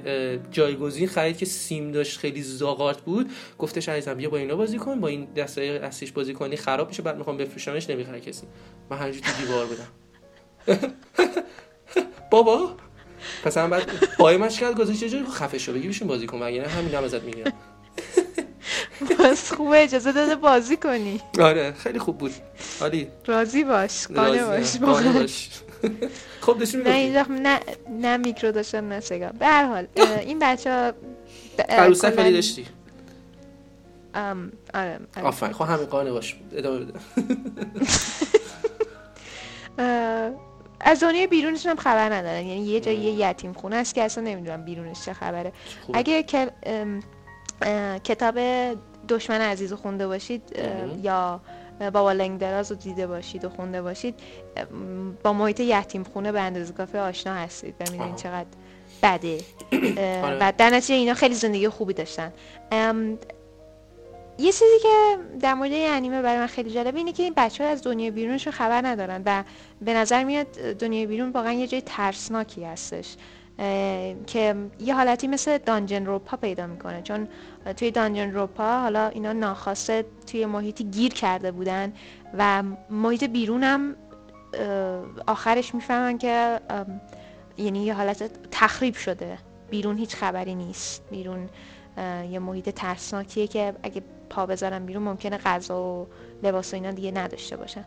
[0.50, 3.30] جایگزین خرید که سیم داشت خیلی زاغارت بود.
[3.58, 7.02] گفتش عزیزم بیا با اینا بازی کن با این دستای اصلیش بازی کنی خراب میشه
[7.02, 8.46] بعد می‌خوام بفروشمش نمی‌خره کسی.
[8.90, 9.88] من همینجوری تو دیوار بودم.
[12.30, 12.76] بابا!
[13.44, 16.42] پس هم بعد قایمش کرد گذاشت یه جایی گفت خفه شو بگی بشین بازی کن
[16.42, 17.52] وگرنه همین هم ازت می‌گیرم
[19.18, 21.20] بس خوبه اجازه داده بازی کنی.
[21.40, 22.32] آره خیلی خوب بود.
[22.80, 23.08] عالی.
[23.26, 24.76] راضی باش قانع باش.
[24.76, 25.50] باش.
[26.40, 27.60] خب داشتیم نه می‌گفتیم اینجا نه
[28.00, 29.28] نه میکرو داشتن نه سگا.
[29.38, 30.92] به هر حال این بچه ها
[31.68, 32.66] عروسک ولی داشتی؟
[34.14, 35.26] آره آره.
[35.26, 36.36] آفرین خب همین قانع باش.
[36.52, 36.92] ادامه بده.
[40.80, 42.46] از دنیای بیرونشون هم خبر ندارن.
[42.46, 45.52] یعنی یه جای یه یتیم خونه است که اصلا نمی‌دونم بیرونش چه خبره.
[45.86, 45.96] خوب.
[45.96, 47.02] اگه که ام،
[47.62, 48.38] اه، کتاب
[49.08, 50.42] دشمن عزیز رو خونده باشید.
[51.02, 51.40] یا
[51.80, 54.14] بابا لنگ دراز رو دیده باشید و خونده باشید
[55.22, 58.16] با محیط یتیم خونه به اندازه کافی آشنا هستید و می‌دونید.
[58.16, 58.46] چقدر
[59.02, 59.38] بده
[60.24, 60.38] آره.
[60.40, 62.32] و در نتیجه اینا خیلی زندگی خوبی داشتن
[64.38, 67.64] یه چیزی که در مورد این انیمه برای من خیلی جالبه اینه که این بچه
[67.64, 69.44] ها از دنیای بیرونشون خبر ندارن و
[69.80, 73.16] به نظر میاد دنیای بیرون واقعا یه جای ترسناکی هستش
[74.26, 77.02] که یه حالتی مثل دانجن روپا پیدا می‌کنه.
[77.02, 77.28] چون
[77.76, 81.92] توی دانجن روپا حالا اینا ناخواسته توی محیطی گیر کرده بودن
[82.38, 83.96] و محیط بیرون هم
[84.54, 86.60] اه، آخرش می‌فهمن که
[87.56, 89.38] یعنی یه حالت تخریب شده.
[89.70, 91.02] بیرون هیچ خبری نیست.
[91.10, 91.48] بیرون
[92.30, 96.06] یه محیط ترسناکیه که اگه پا بذارن بیرون ممکنه غذا و
[96.42, 97.84] لباس و اینا دیگه نداشته باشن.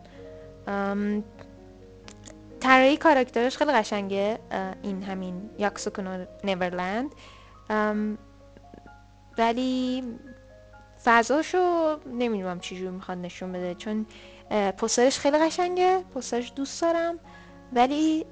[2.62, 4.38] طراحی کاراکترش خیلی قشنگه
[4.82, 7.10] این همین یاکسوکونو نیورلند.
[9.38, 10.04] ولی
[11.04, 14.06] فضاشو نمی‌دونم چجوری می‌خواد نشون بده چون
[14.50, 17.18] اه، پوسترش خیلی قشنگه پوسترش دوست دارم.
[17.72, 18.26] ولی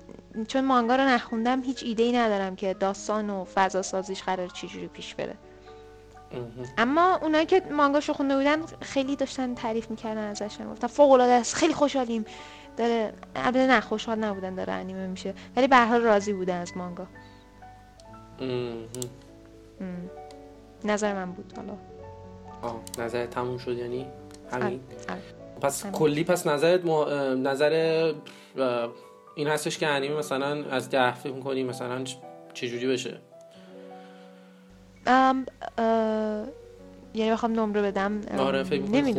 [0.48, 4.88] چون مانگا رو نخوندم هیچ ایده ای ندارم که داستان و فضا سازیش قرار چجوری
[4.88, 5.34] پیش بره.
[6.78, 11.54] اما اونایی که مانگاشو خونده بودن خیلی داشتن تعریف می‌کردن ازش گفتن فوق العاده است
[11.54, 12.24] خیلی خوشحالیم.
[12.80, 15.34] داره البته نه خوشحال نبودن داره انیمه میشه.
[15.56, 17.06] ولی به هر حال راضی بودن از مانگا.
[20.84, 21.72] نظر من بود حالا.
[22.62, 24.06] آه نظر تموم شد یعنی
[24.52, 25.20] همین؟ آره.
[25.60, 25.94] پس همین.
[25.94, 27.04] کلی پس نظرت ما...
[27.04, 27.72] اه، نظر
[29.34, 32.04] این هستش که انیمه مثلا از ده فکر می‌کنی مثلا
[32.54, 33.18] چجوری بشه؟
[35.06, 35.46] ام،
[37.14, 38.20] یعنی بخوام نمره بدم.
[38.38, 39.12] آره، فکر خوبه،.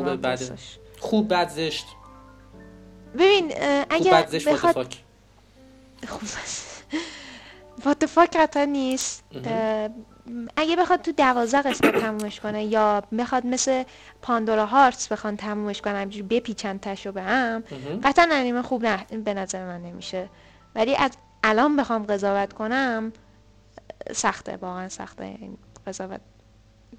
[1.00, 1.86] خوب بد زشت.
[3.14, 4.94] ببین the بخواد.
[6.08, 6.22] خوب
[7.86, 9.24] وات فاک قطعا نیست.
[10.56, 13.84] اگه بخواد تو دوازده قسمت تمومش کنه یا بخواد مثل
[14.22, 17.64] پاندورا هارتس بخوان تمومش کنه همجوری بپیچن تشو به هم.
[18.04, 20.30] قطعا انیمه خوب نه به نظر من نمیشه.
[20.76, 21.12] ولی از
[21.44, 23.14] الان بخوام قضاوت کنم
[24.12, 25.24] سخته واقعا سخته.
[25.24, 26.22] این قضاوت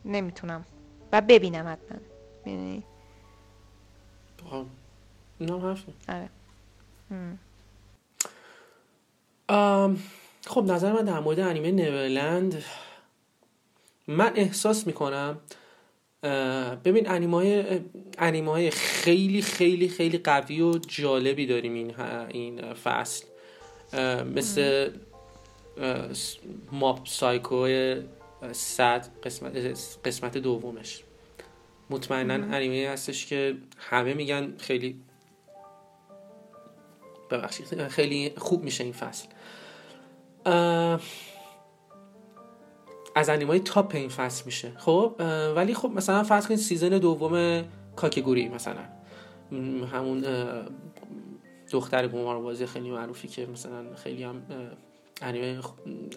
[0.05, 0.65] نمی‌تونم.
[1.13, 1.99] و ببینم حتما.
[5.51, 5.93] هم حرفه.
[6.09, 6.29] آره.
[10.47, 12.65] خب نظر من در مورد انیمه نیورلند
[14.09, 15.39] من احساس می‌کنم
[16.85, 17.81] ببین انیمای
[18.19, 23.25] انیمای خیلی خیلی خیلی قوی و جالبی داریم این این فصل.
[24.35, 24.91] مثل
[26.73, 27.69] Mob Psycho
[28.53, 29.57] صد قسمت
[30.05, 31.03] قسمت دومش.
[31.91, 35.01] مطمئنا انیمه هستش که همه میگن خیلی
[37.33, 37.89] ببخشید.
[37.89, 39.29] خیلی خوب میشه این فصل.
[43.15, 44.73] از انیمای top این فصل میشه.
[44.77, 45.15] خب؟
[45.57, 47.65] ولی خب مثلا فرض کنید season دوم
[47.97, 48.85] کاکگوری مثلا.
[49.93, 50.25] همون
[51.71, 54.43] دختر قماربازی خیلی معروفی که مثلا خیلی هم
[55.23, 55.61] انیمه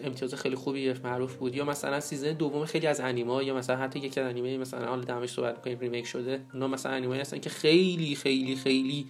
[0.04, 1.54] امتیاز خیلی خوبی معروف بود.
[1.54, 5.02] یا مثلا season دوم خیلی از انیمه یا مثلا حتی یکی از انیمه مثلا حالا
[5.02, 6.40] دمش صحبت می‌کنیم remake شده.
[6.52, 9.06] اونا مثلا انیمه هستن که خیلی خیلی خیلی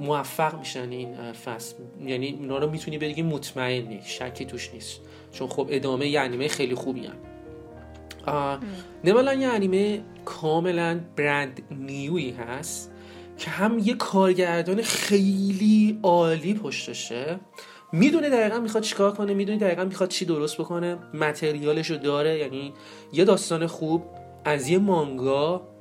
[0.00, 1.74] موفق میشن این فصل.
[2.06, 5.00] یعنی اونا رو می‌تونی بگی مطمئنی شکی توش نیست.
[5.32, 8.60] چون خب ادامه یه انیمه خیلی خوبی هم.
[9.04, 12.90] یا مثلا یه انیمه کاملا brand new ی هست
[13.38, 17.40] که هم یه کارگردان خیلی عالی پشتشه.
[17.92, 20.98] می‌دونه دقیقا می‌خواد چیکار کنه می‌دونه دقیقا می‌خواد چی درست بکنه.
[21.14, 22.72] متریالش رو داره یعنی
[23.12, 24.02] یه داستان خوب
[24.44, 25.71] از یه مانگا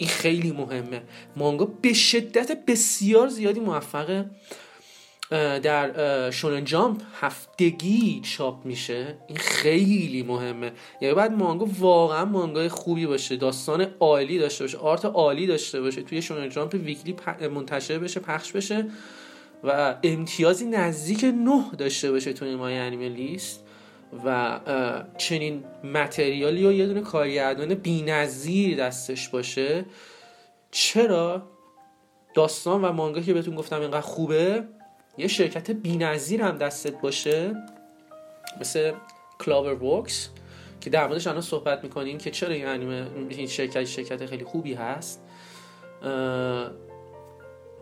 [0.00, 1.02] این خیلی مهمه.
[1.36, 4.30] مانگا به شدت بسیار زیادی موفقه.
[5.30, 9.16] در شونن جامپ هفتگی چاپ میشه.
[9.28, 10.72] این خیلی مهمه.
[11.00, 13.36] یعنی باید مانگا واقعا مانگای خوبی باشه.
[13.36, 14.78] داستان عالی داشته باشه.
[14.78, 16.02] آرت عالی داشته باشه.
[16.02, 17.16] توی شونن جامپ ویکلی
[17.54, 18.86] منتشر بشه پخش بشه.
[19.64, 23.64] و امتیازی نزدیک نه داشته باشه توی مای انیمه لیست.
[24.24, 24.60] و
[25.18, 29.84] چنین متریالی و یه دونه کارگردان بی‌نظیر دستش باشه
[30.70, 31.42] چرا
[32.34, 34.64] داستان و مانگا که بهتون گفتم اینقدر خوبه
[35.18, 37.54] یه شرکت بی‌نظیر هم دستت باشه
[38.60, 38.92] مثل
[39.38, 40.28] کلاور ورکس
[40.80, 44.74] که در موردش الان صحبت می‌کنیم که چرا این انیمه این شرکت شرکت خیلی خوبی
[44.74, 45.22] هست.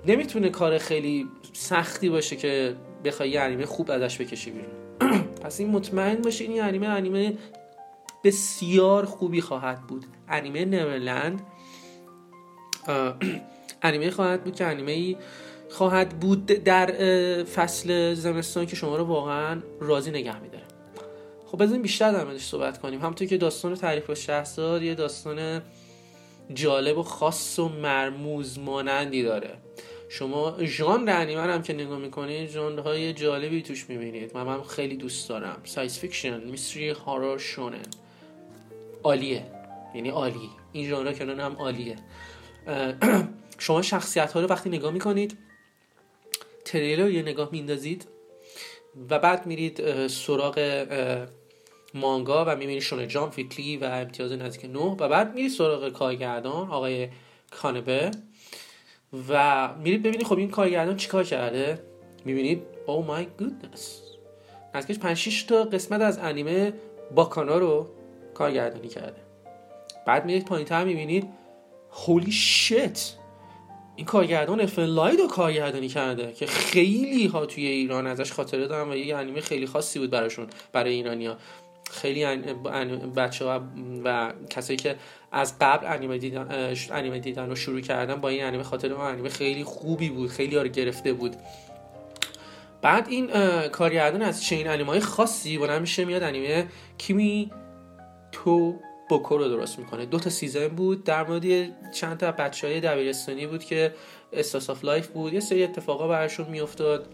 [0.06, 4.87] نمی‌تونه کار خیلی سختی باشه که بخوای یه انیمه خوب ازش بکشی بیرون.
[5.42, 7.38] پس این مطمئن باشین این انیمه انیمه
[8.24, 10.06] بسیار خوبی خواهد بود.
[10.28, 11.40] انیمه نیورلند.
[12.88, 13.16] اه،
[13.82, 15.16] انیمه خواهد بود که انیمه
[15.70, 16.86] خواهد بود در
[17.44, 20.64] فصل زمستان که شما رو واقعا راضی نگه میداره.
[21.46, 23.00] خب بزنیم بیشتر در موردش صحبت کنیم.
[23.00, 25.62] همونطور که داستان تعریف شهرزاد یه داستان
[26.54, 29.50] جالب و خاص و مرموز مانندی داره.
[30.08, 34.36] شما ژانر انیمه هم که نگاه می‌کنید ژانرهای جالبی توش می‌بینید.
[34.36, 35.60] من, من خیلی دوست دارم.
[35.64, 37.86] science fiction mystery horror shonen
[39.02, 39.46] عالیه.
[39.94, 40.50] یعنی عالی.
[40.72, 41.96] این ژانر کنان هم عالیه.
[43.58, 45.38] شما شخصیت ها رو وقتی نگاه می‌کنید
[46.64, 48.08] تریلر یه نگاه میندازید
[49.10, 50.86] و بعد میرید سراغ
[51.94, 56.70] مانگا و می‌بینید شونه جام فیتلی و امتیاز نزدیک نو و بعد میرید سراغ کارگردان
[56.70, 57.08] آقای
[57.50, 58.10] کانبه.
[59.28, 61.78] و میرید ببینید خب این کارگردان چیکار کرده؟
[62.24, 64.02] می‌بینید؟ او مای گودنس
[64.72, 66.72] از 5 6 تا قسمت از انیمه
[67.14, 67.86] باکانا رو
[68.34, 69.20] کارگردانی کرده.
[70.06, 71.28] بعد میرید پایین تر می‌بینید.
[71.92, 73.18] هولی شت
[73.96, 78.96] این کارگردان لاید رو کارگردانی کرده که خیلی ها توی ایران ازش خاطره دارن و
[78.96, 81.36] یه انیمه خیلی خاصی بود براشون برای ایرانیا
[81.90, 82.24] خیلی
[83.16, 83.62] بچه ها
[84.04, 84.96] و کسایی که
[85.32, 89.28] از قبل انیمه دیدن, انیمه دیدن رو شروع کردن با این انیمه خاطر اون انیمه
[89.28, 91.36] خیلی خوبی بود خیلی ها رو گرفته بود.
[92.82, 93.28] بعد این
[93.68, 96.66] کارگردان از چنین انیمه های خاصی بلند میشه میاد انیمه
[96.98, 97.50] Kimi
[98.32, 98.76] to
[99.08, 100.06] Boku رو درست می‌کنه.
[100.06, 101.44] دو تا season بود در مورد
[101.92, 103.94] چند تا بچه های دبیرستانی بود که
[104.32, 105.32] slice of life بود.
[105.32, 107.06] یه سری اتفاقا براشون میافتاد.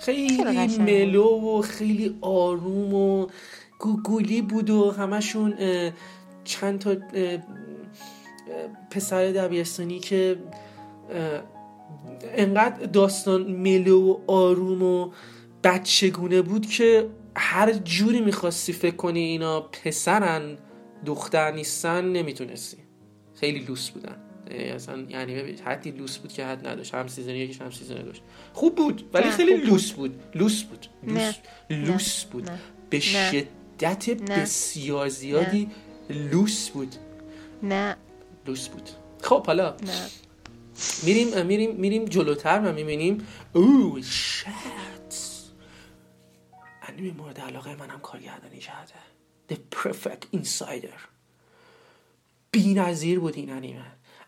[0.00, 0.42] خیلی
[0.78, 3.26] ملو و خیلی آروم و
[3.78, 5.54] گوگولی بود و همشون
[6.44, 6.96] چند تا
[8.90, 10.38] پسر دبیرستانی که
[12.22, 15.12] انقدر داستان ملو و آروم و
[15.64, 20.58] بچگونه بود که هر جوری می‌خواستی فکر کنی اینا پسرن
[21.06, 22.76] دختر نیستن نمی‌تونستی.
[23.34, 24.16] خیلی لوس بودن.
[24.50, 26.94] اصلا یعنی حدی لوس بود که حد نداشت.
[26.94, 28.22] هم season یکیش هم season داشت.
[28.52, 30.22] خوب بود ولی خیلی لوس بود.
[30.34, 30.86] لوس بود.
[31.02, 31.34] لوس,
[31.70, 32.50] لوس بود.
[32.90, 33.44] به شدت
[34.28, 35.70] بسیار زیادی
[36.10, 36.94] لوس بود.
[37.62, 37.96] نه.
[38.46, 38.90] لوس بود.
[39.22, 40.06] خب حالا نه.
[41.02, 44.48] میریم میریم میریم جلوتر و می‌بینیم oh shit.
[46.82, 48.94] انیمه مورد علاقه منم کارگردانی کرده.
[49.50, 50.98] The Perfect Insider.
[52.50, 53.84] بی نظیر بود این انیمه.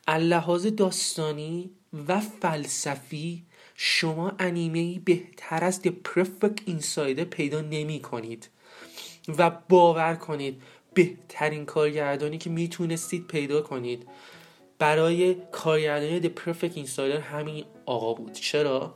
[0.09, 1.71] اللحاظ داستانی
[2.09, 8.49] و فلسفی شما انیمه بهتر از The Perfect Insider پیدا نمی کنید
[9.39, 10.63] و باور کنید
[10.95, 14.09] بهترین کارگردانی که می‌تونستید پیدا کنید.
[14.79, 18.33] برای کارگردانی The Perfect Insider همین آقا بود.
[18.33, 18.95] چرا؟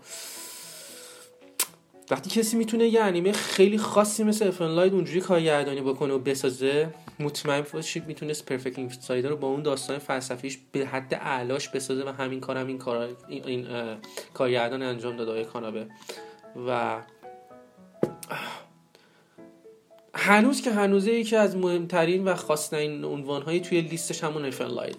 [2.10, 7.64] وقتی کسی می‌تونه یه انیمه خیلی خاصی مثل افنلاید اونجوری کارگردانی بکنه و بسازه مطمئن
[7.72, 12.40] باشید می‌تونست پرفکت اینسایدر رو با اون داستان فلسفیش به حد اعلاش بسازه و همین
[12.40, 13.66] کارم این کار این,
[14.34, 15.86] کارگردان انجام داده های کانابه.
[16.66, 17.00] و
[20.14, 24.96] هنوز که هنوزه یکی از مهمترین و خاصترین عنوانهایی توی لیستش همون افنلاید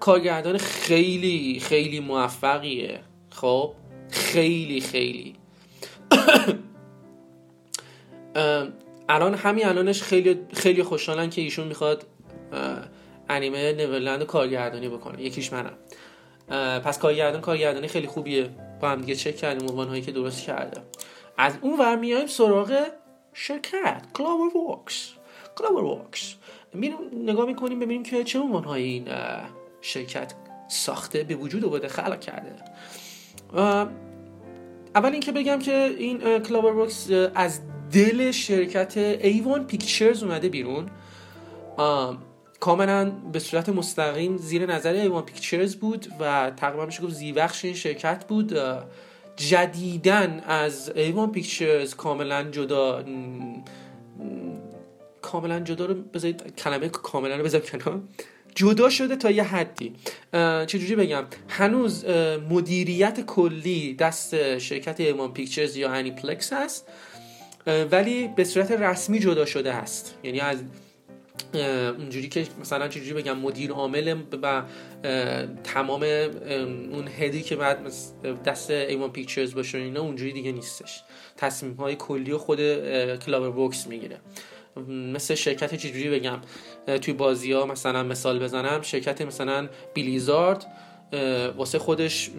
[0.00, 3.00] کارگردان خیلی خیلی موفقیه.
[3.30, 3.72] خب؟
[4.10, 5.34] خیلی خیلی.
[9.08, 12.06] الان همین الانش خیلی خیلی خوشحالن که ایشون می‌خواد
[13.28, 15.22] انیمه Neverland کارگردانی بکنه.
[15.22, 15.74] یکیش منم.
[16.80, 18.50] پس کارگردان کارگردانی خیلی خوبیه.
[18.80, 20.80] با هم دیگه چک کردیم عنوان هایی که درست کرده.
[21.38, 22.86] از اون ور میایم سراغ
[23.34, 25.12] شرکت CloverWorks
[25.56, 26.34] CloverWorks
[26.74, 29.08] میریم نگاه می‌کنیم ببینیم که چه عنوان های این
[29.80, 30.34] شرکت
[30.68, 32.54] ساخته به وجود آورده خلق کرده.
[34.94, 37.60] اول اینکه بگم که این CloverWorks از
[37.92, 40.90] دل شرکت A-1 Pictures اومده بیرون.
[42.60, 47.74] کاملا به صورت مستقیم زیر نظر A-1 Pictures بود و تقریبا میشه گفت زیربخش این
[47.74, 48.58] شرکت بود.
[49.48, 53.04] جدیدن از A-1 Pictures کاملا جدا
[55.22, 58.00] کاملا جدا رو بذارید کلمه کاملا رو بذارید کنار.
[58.54, 59.92] جدا شده تا یه حدی.
[60.66, 62.04] چجوری بگم؟ هنوز
[62.50, 66.88] مدیریت کلی دست شرکت A-1 Pictures یا Aniplex هست
[67.66, 70.14] ولی به صورت رسمی جدا شده هست.
[70.22, 70.58] یعنی از
[71.54, 74.62] اونجوری که مثلا چجوری بگم مدیر عامل و
[75.64, 76.02] تمام
[76.92, 77.92] اون head ی که باید
[78.44, 81.02] دست A-1 Pictures باشه اینا اونجوری دیگه نیستش.
[81.36, 82.58] تصمیم های کلی و خود
[83.16, 84.18] CloverWorks می‌گیره.
[84.88, 86.38] مثل شرکت چجوری بگم
[87.02, 90.66] توی بازی ها مثلا مثال بزنم شرکت مثلا Blizzard
[91.56, 92.30] واسه خودش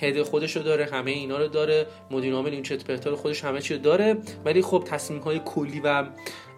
[0.00, 3.60] head خودش رو داره همه اینا رو داره مدیر عامل این چت رو خودش همه
[3.60, 6.04] چی رو داره ولی خب تصمیم های کلی و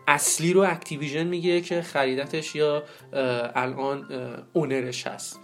[0.09, 2.83] اصلی رو Activision میگه که خریدتش یا
[3.55, 4.07] الان
[4.53, 5.41] owner ش هست.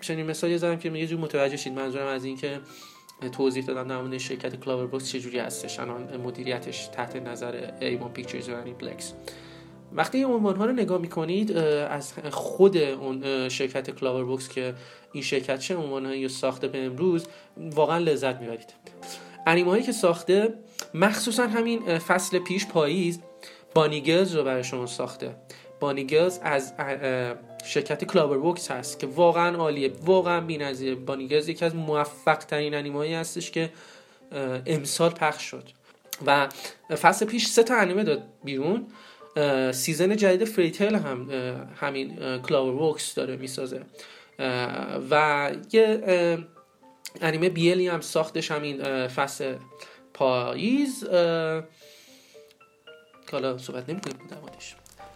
[0.00, 2.60] چنین مثالی زدم که یه جور متوجه شید منظورم از این که
[3.32, 5.78] توضیح دادم در شرکت CloverWorks چجوری هستش.
[5.80, 9.12] الان مدیریتش تحت نظر A-1 Pictures و Aniplex
[9.92, 14.74] وقتی این عنوان ها رو نگاه می‌کنید از خود اون شرکت CloverWorks که
[15.12, 18.74] این شرکت چه عنوان هایی ساخته به امروز واقعا لذت می‌برید.
[19.46, 20.54] انیمه هایی که ساخته
[20.94, 23.20] مخصوصا همین فصل پیش پاییز
[23.74, 25.36] Bunny Girls رو برای شما ساخته.
[25.80, 26.72] Bunny Girls از
[27.64, 29.92] شرکت CloverWorks هست که واقعا عالیه.
[30.04, 30.94] واقعا بی‌نظیره.
[30.94, 33.70] Bunny Girls یکی از موفق ترین انیمه هستش که
[34.66, 35.68] امسال پخش شد.
[36.26, 36.48] و
[37.02, 38.86] فصل پیش سه تا انیمه داد بیرون.
[39.72, 41.30] season جدید Fairy Tail هم
[41.80, 43.82] همین Clover داره می‌سازه.
[45.10, 46.38] و یه
[47.20, 49.54] انیمه BL ی هم ساختش همین فصل
[50.16, 51.04] پاییز
[53.32, 54.36] حالا صحبت نمی کنیم در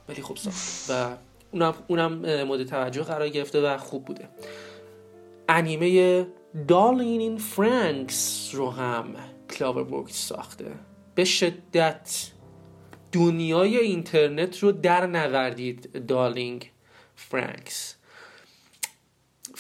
[0.09, 1.17] ولی خوب ساخت و
[1.51, 4.29] اونم, اونم مورد توجه قرار گرفته و خوب بوده.
[5.49, 6.27] انیمه
[6.69, 9.15] Darling in the Franxx رو هم
[9.51, 10.73] CloverWorks ساخته.
[11.15, 12.31] به شدت
[13.13, 16.71] دنیای اینترنت رو در نوردید Darling
[17.17, 17.97] Franxx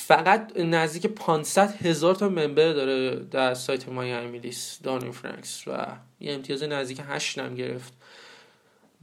[0.06, 5.86] فقط نزدیک 500 هزار تا member داره در سایت MyAnimeList Darling Franxx و
[6.20, 7.92] یه امتیاز نزدیک 8 نم گرفت.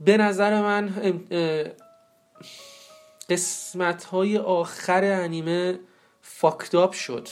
[0.00, 0.94] به نظر من
[3.30, 5.78] قسمت های آخر انیمه
[6.22, 7.28] فاکتاب شد.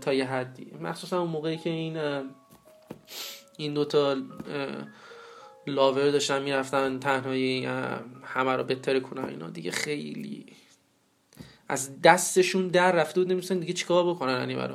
[0.00, 0.72] تا یه حدی.
[0.80, 1.98] مخصوصا اون موقعی که این
[3.56, 4.16] این دوتا
[5.66, 7.64] لاور داشتن می‌رفتن تنهایی
[8.24, 9.50] همه رو بهتر کنن اینا.
[9.50, 10.46] دیگه خیلی
[11.68, 14.74] از دستشون در رفته بود نمیستن دیگه چیکار بکنن انیمه رو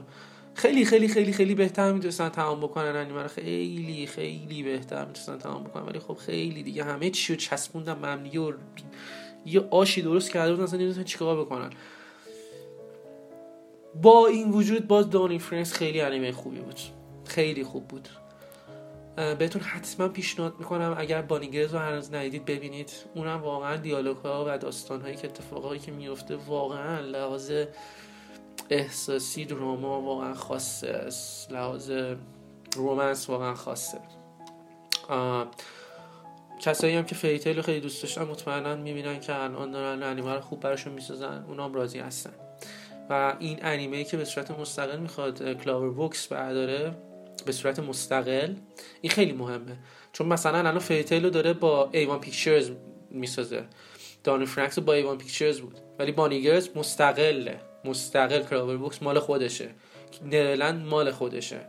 [0.53, 5.63] خیلی خیلی خیلی خیلی بهتر می‌تونستن تمام بکنن انیمه رو خیلی خیلی بهتر می‌تونستن تمام
[5.63, 5.83] بکنن.
[5.83, 8.53] ولی خب خیلی دیگه همه چی رو چسبوندن ممنی و
[9.45, 11.69] یه آشی درست کرده بودن اصلا نمی‌دونستن چیکار بکنن.
[14.01, 16.79] با این وجود باز Darling Franxx خیلی انیمه خوبی بود.
[17.25, 18.09] خیلی خوب بود.
[19.15, 24.45] بهتون حتما پیشنهاد می‌کنم اگر Bunny Girls رو هنوز ندیدید ببینید اونم واقعا دیالوگ ها
[24.47, 27.51] و داستان هایی که اتفاقایی که میفته واقعا لحاظ
[28.69, 31.51] احساسی drama واقعا خاصه است.
[31.51, 31.91] لحاظ
[32.75, 33.97] romance واقعا خاصه.
[36.59, 40.33] کسایی هم که Fairy Tail رو خیلی دوست داشتن مطمئنا می‌بینن که الان دارن انیمه
[40.33, 41.45] رو خوب براشون می‌سازن.
[41.47, 42.33] اونا هم راضی هستن.
[43.09, 46.95] و این انیمه که به صورت مستقل می‌خواد CloverWorks برداره
[47.45, 48.53] به صورت مستقل.
[49.01, 49.77] این خیلی مهمه.
[50.13, 52.71] چون مثلا الان Fairy Tail داره با A-1 Pictures
[53.11, 53.63] می‌سازه.
[54.23, 55.79] Darling Franxx با A-1 Pictures بود.
[55.99, 57.59] ولی Bunny Girls مستقله.
[57.85, 59.69] مستقل CloverWorks مال خودشه.
[60.25, 61.59] Neverland مال خودشه.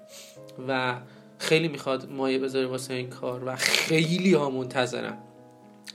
[0.69, 0.97] و
[1.39, 5.19] خیلی می‌خواد مایه بذاره واسه این کار و خیلی ها منتظرم.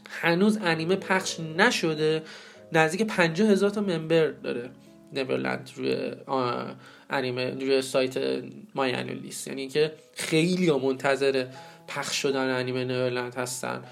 [0.09, 2.23] هنوز انیمه پخش نشده.
[2.71, 4.69] نزدیک پنجاه هزار تا ممبر داره.
[5.13, 6.11] نورلند روی
[7.09, 8.43] انیمه روی سایت
[8.75, 9.47] مای لیست.
[9.47, 11.45] یعنی که خیلی منتظر
[11.87, 13.83] پخش شدن انیمه نورلند هستن.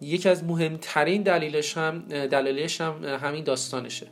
[0.00, 4.06] یکی از مهمترین دلیلش هم دلیلش هم همین داستانشه.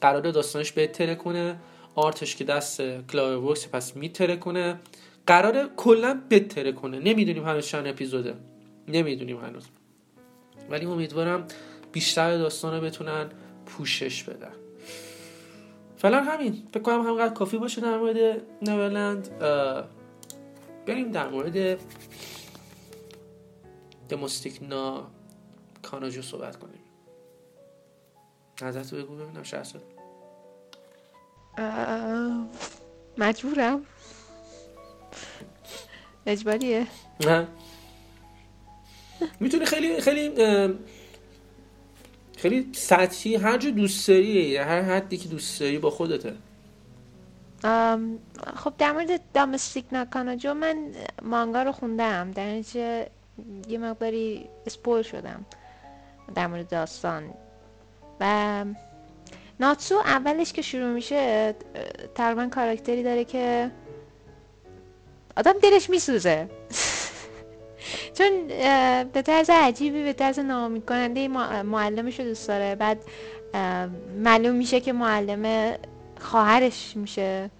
[0.00, 1.56] قرار داستانش بهتره کنه
[1.94, 4.80] آرتش که دست کلاور وکس پس میتره کنه.
[5.26, 6.98] قرار کلا بهتره کنه.
[6.98, 8.34] نمی‌دونیم هنوز چند اپیزوده.
[8.88, 9.64] نمی‌دونیم هنوز.
[10.70, 11.46] ولی امیدوارم
[11.92, 13.26] بیشتر داستان رو بتونن
[13.66, 14.52] پوشش بدن.
[15.96, 16.68] فعلا همین.
[16.74, 19.38] فکر کنم همقدر کافی باشه در مورد نورلند
[20.86, 21.78] بریم در مورد
[24.08, 25.06] دموستیکنا.
[25.82, 26.80] کاناجو صحبت کنیم.
[28.62, 29.66] نظرتو بگو ببینم شهر
[33.18, 33.86] مجبورم.
[36.26, 36.86] اجباریه.
[37.20, 37.48] نه.
[39.40, 40.28] می‌تونی خیلی خیلی
[42.48, 46.34] خیلی سطحی هر جو دوست داری هر حدی که دوست داری با خودته.
[48.56, 50.76] خب در مورد دامستیک ناکاناجو من
[51.22, 52.30] مانگا رو خوندم.
[52.30, 53.06] در نتیجه
[53.68, 55.46] یه مقداری اسپول شدم
[56.34, 57.34] در مورد داستان.
[58.20, 58.64] و
[59.60, 61.54] ناتسو اولش که شروع میشه
[62.14, 63.70] تقریبا کاراکتری داره که
[65.36, 66.48] آدم دلش میسوزه.
[68.14, 68.46] چون
[69.12, 71.28] به طرز عجیبی به طرز ناامید کننده
[71.62, 72.74] معلمش رو دوست داره.
[72.74, 72.98] بعد
[74.18, 75.74] معلوم میشه که معلم
[76.20, 77.50] خواهرش میشه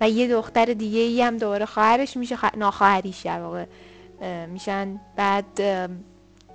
[0.00, 2.44] و یه دختر دیگه ای هم دوباره خواهرش میشه خ...
[2.56, 3.64] ناخواهریش در واقع
[4.46, 5.00] میشن.
[5.16, 5.62] بعد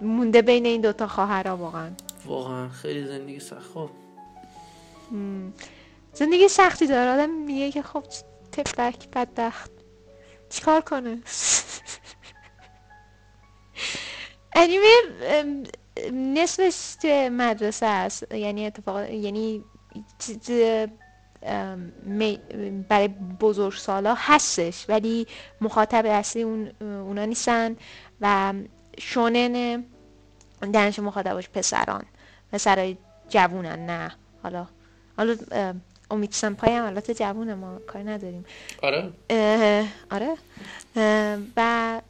[0.01, 1.89] مونده بین این دوتا خواهرها واقعا.
[2.25, 3.73] واقعا خیلی زندگی سخت.
[3.73, 3.89] خب.
[6.13, 7.11] زندگی سختی داره.
[7.11, 8.03] آدم میگه که خب
[8.51, 9.71] تفلک بدبخت.
[10.49, 11.17] چیکار کنه؟
[14.55, 14.87] انیمه
[16.13, 18.31] نصفش مدرسه است.
[18.31, 19.63] یعنی اتفاق یعنی
[22.89, 23.07] برای
[23.39, 24.85] بزرگ سالا هستش.
[24.89, 25.27] ولی
[25.61, 27.75] مخاطب اصلی اون اونا نیستن
[28.21, 28.53] و
[28.99, 29.83] شونن
[30.73, 32.03] دانش مخاطبش پسران.
[32.51, 32.97] پسرای
[33.29, 34.11] جوونن نه.
[34.43, 34.67] حالا
[35.17, 35.35] حالا
[36.11, 38.45] امید سمپای هم البته جوونه ما کار نداریم.
[38.83, 39.11] آره.
[40.11, 40.37] آره.
[41.57, 42.01] و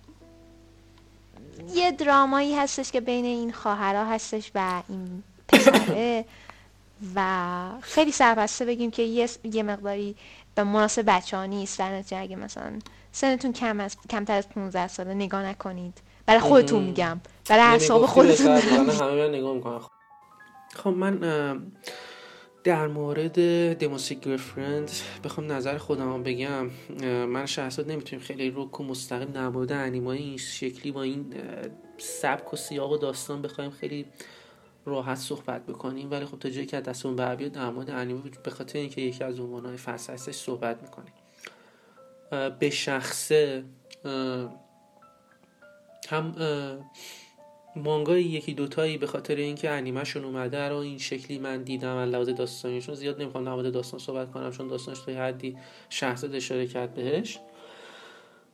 [1.73, 6.25] یه درامایی هستش که بین این خواهرها هستش و این پسره.
[7.15, 10.15] و خیلی سربسته بگیم که یه, یه مقداری
[10.55, 11.79] به مناسب بچه ها نیست.
[11.79, 12.79] در نتیجه اگه مثلا
[13.11, 16.01] سنتون کم از کمتر از 15 ساله نگاه نکنید.
[16.25, 17.21] برای خودتون میگم.
[17.49, 19.81] برای اعصاب خودتون همه نگاه می‌کنم
[20.75, 21.19] خب من
[22.63, 23.33] در مورد
[23.77, 24.91] دموسیک گرفرند
[25.23, 26.69] بخوام نظر خودم بگم.
[27.25, 31.33] من شخصات نمی‌تونیم خیلی رک و مستقیم در مورد انیمای این شکلی با این
[31.97, 34.05] سبک و سیاق و داستان بخوایم خیلی
[34.85, 36.11] راحت صحبت بکنیم.
[36.11, 39.23] ولی خب تا جایی که دستمون بر بیاد در مورد انیمه به خاطر اینکه یکی
[39.23, 41.13] از عنوانهای فصل صحبت می‌کنیم.
[42.59, 43.63] به شخصه
[46.09, 46.35] هم
[47.79, 52.29] مانگای یکی دوتایی به خاطر اینکه انیمهشون اومده رو این شکلی من دیدم از لحاظ
[52.29, 55.57] داستانیشون زیاد نمی‌خوام در داستان صحبت کنم چون داستانش توی حدی
[55.89, 57.39] شخصت اشاره کرد بهش.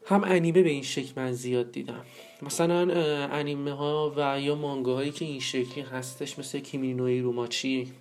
[0.07, 2.05] هم انیمه به این شکل من زیاد دیدم.
[2.41, 2.93] مثلا
[3.31, 7.91] انیمه ها و یا مانگا هایی که این شکلی هستش مثل کیمینوی روماچی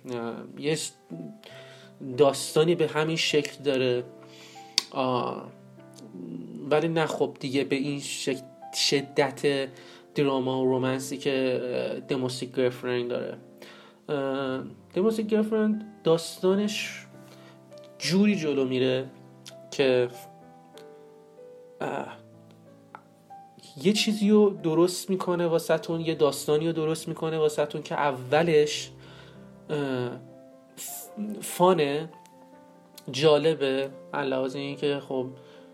[0.59, 0.77] یه
[2.17, 4.03] داستانی به همین شکل داره.
[6.69, 8.41] ولی نه خب دیگه به این شکل
[8.73, 9.69] شدت
[10.15, 11.61] دراما و رومنسی که
[12.07, 13.37] دموستیک گرفرند داره.
[14.93, 17.05] دموستیک گرفرند داستانش
[17.99, 19.05] جوری جلو میره
[19.71, 20.09] که
[23.83, 28.91] یه چیزی رو درست می‌کنه واسهتون یه داستانی رو درست می‌کنه واسهتون که اولش
[31.41, 32.09] فانه
[33.11, 33.89] جالبه.
[34.13, 35.27] علاوه این که خب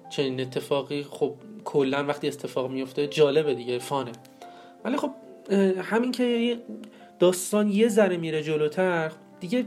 [0.10, 1.34] چنین اتفاقی خب
[1.66, 4.12] کلا وقتی اتفاق میفته جالبه دیگه فانه.
[4.86, 5.12] ولی خب
[5.82, 6.58] همین که
[7.20, 9.66] داستان یه ذره میره جلوتر دیگه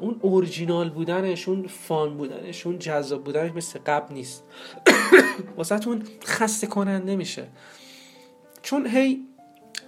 [0.00, 4.44] اون اورجینال بودنش اون فان بودنش اون جذاب بودنش مثل قبل نیست.
[5.56, 7.44] واسهتون خسته کننده میشه.
[8.62, 9.20] چون هی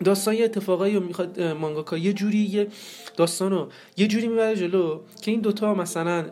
[0.05, 2.69] داستان یه اتفاقایی رو می‌خواد مانگاکا یه جوری یه
[3.17, 6.27] داستان رو یه جوری می‌بره جلو که این دوتا مثلا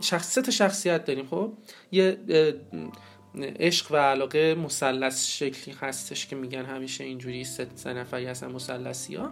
[0.00, 1.52] شخصیت شخصیت داریم خب؟
[1.92, 2.18] یه
[3.42, 9.30] عشق و علاقه مثلث شکلی هستش که میگن همیشه اینجوری سه نفری هستن مثلثی ها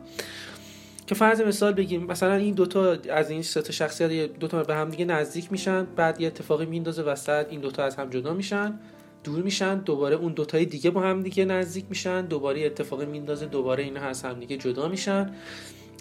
[1.07, 4.90] که فرض مثال بگیم مثلا این دوتا از این سه تا شخصیت دوتا به هم
[4.90, 8.78] دیگه نزدیک میشن بعد یه اتفاقی میندازه وسط این دوتا از هم جدا میشن
[9.24, 13.82] دور میشن دوباره اون دوتای دیگه با هم دیگه نزدیک میشن دوباره اتفاقی میندازه دوباره
[13.82, 15.34] اینا از هم دیگه جدا میشن.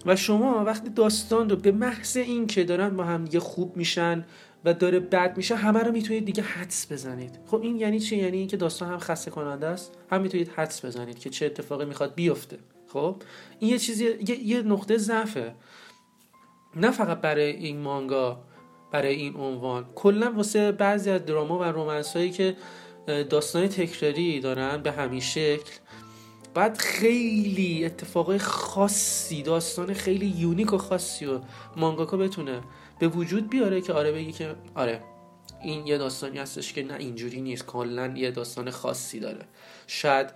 [0.06, 4.26] و شما وقتی داستان رو به محض این که دارن با هم دیگه خوب میشن
[4.66, 7.40] و داره بد میشه همه رو می‌تونید دیگه حدس بزنید.
[7.48, 9.92] خب این یعنی چی؟ یعنی اینکه داستان هم خسته کننده است.
[10.12, 12.58] هم می‌تونید حدس بزنید که چه اتفاقی می‌خواد بیفته.
[12.88, 13.16] خب؟
[13.60, 15.56] این یه چیزی یه, یه نقطه ضعفه.
[16.76, 18.44] نه فقط برای این مانگا
[18.92, 19.86] برای این عنوان.
[19.96, 22.56] کلا واسه بعضی از دراما و رومنس هایی که
[23.30, 25.72] داستان تکراری دارن به همین شکل
[26.54, 31.40] بعد خیلی اتفاقای خاصی داستان خیلی یونیک و خاصی و
[31.76, 32.62] مانگاکا بتونه
[33.02, 35.02] به وجود بیاره که آره بگی که آره
[35.62, 39.46] این یه داستانی هستش که نه اینجوری نیست کلا یه داستان خاصی داره.
[39.88, 40.30] شاید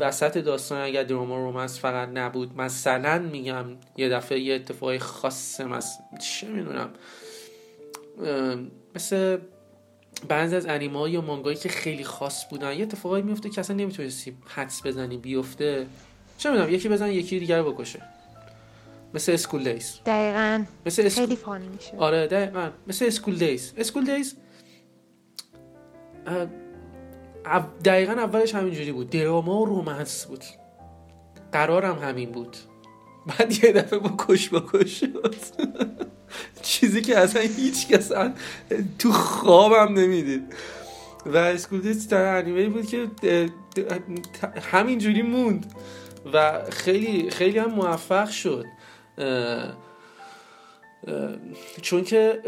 [0.00, 3.64] وسط داستان اگر drama romance فقط نبود مثلا میگم
[3.96, 6.90] یه دفعه یه اتفاقی خاصه مثلا چه می‌دونم
[8.94, 9.38] مثل
[10.28, 14.36] بعضی از انیمه یا مانگایی که خیلی خاص بودن یه اتفاقایی میفته که اصلا نمی‌تونستی
[14.46, 15.86] حدس بزنی بیفته.
[16.38, 18.02] چه می‌دونم یکی بزنه یکی دیگر بکشه.
[19.14, 20.64] مثل School Days دقیقا.
[20.86, 21.96] مثل خیلی funny میشه.
[21.96, 22.70] آره دقیقا.
[22.86, 24.36] مثل School Days School Days
[27.84, 29.10] دقیقا اولش همینجوری بود.
[29.10, 30.44] دراما و رومنس بود.
[31.52, 32.56] قرارم همین بود.
[33.26, 35.34] بعد یه دفعه با کش با کش شد.
[36.62, 38.12] چیزی که اصلا هیچ کس
[38.98, 40.54] تو خوابم نمی‌دید.
[41.26, 43.10] و اسکول دیز در انیمه بود که
[44.72, 45.74] همینجوری موند.
[46.32, 48.64] و خیلی خیلی هم موفق شد.
[51.82, 52.40] چون که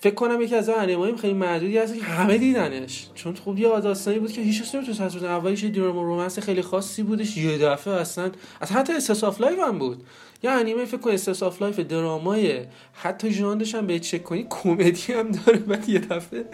[0.00, 3.08] فکر کنم یکی از انیمایی خیلی معدودی هست که همه دیدنش.
[3.14, 7.02] چون خوب یه داستانی بود که هیچ کسی نمی‌تونست اولیش یه دراما رومنس خیلی خاصی
[7.02, 10.04] بودش یه دفعه اصلا از حتی slice of life هم بود.
[10.42, 12.60] یه انیمه فکر کن slice of life درامای
[12.92, 15.58] حتی ژانرش هم به چک کنی کمدی هم داره.
[15.58, 16.44] بعد یه دفعه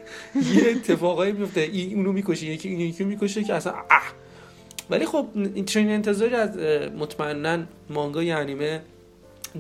[0.55, 4.13] یه اتفاقایی میفته این اونو می‌کشه یکی این یکی می‌کشه که اصلا اه!
[4.91, 6.57] ولی خب این انتظاری از
[6.99, 7.59] مطمئنا
[7.91, 8.83] مانگا انیمه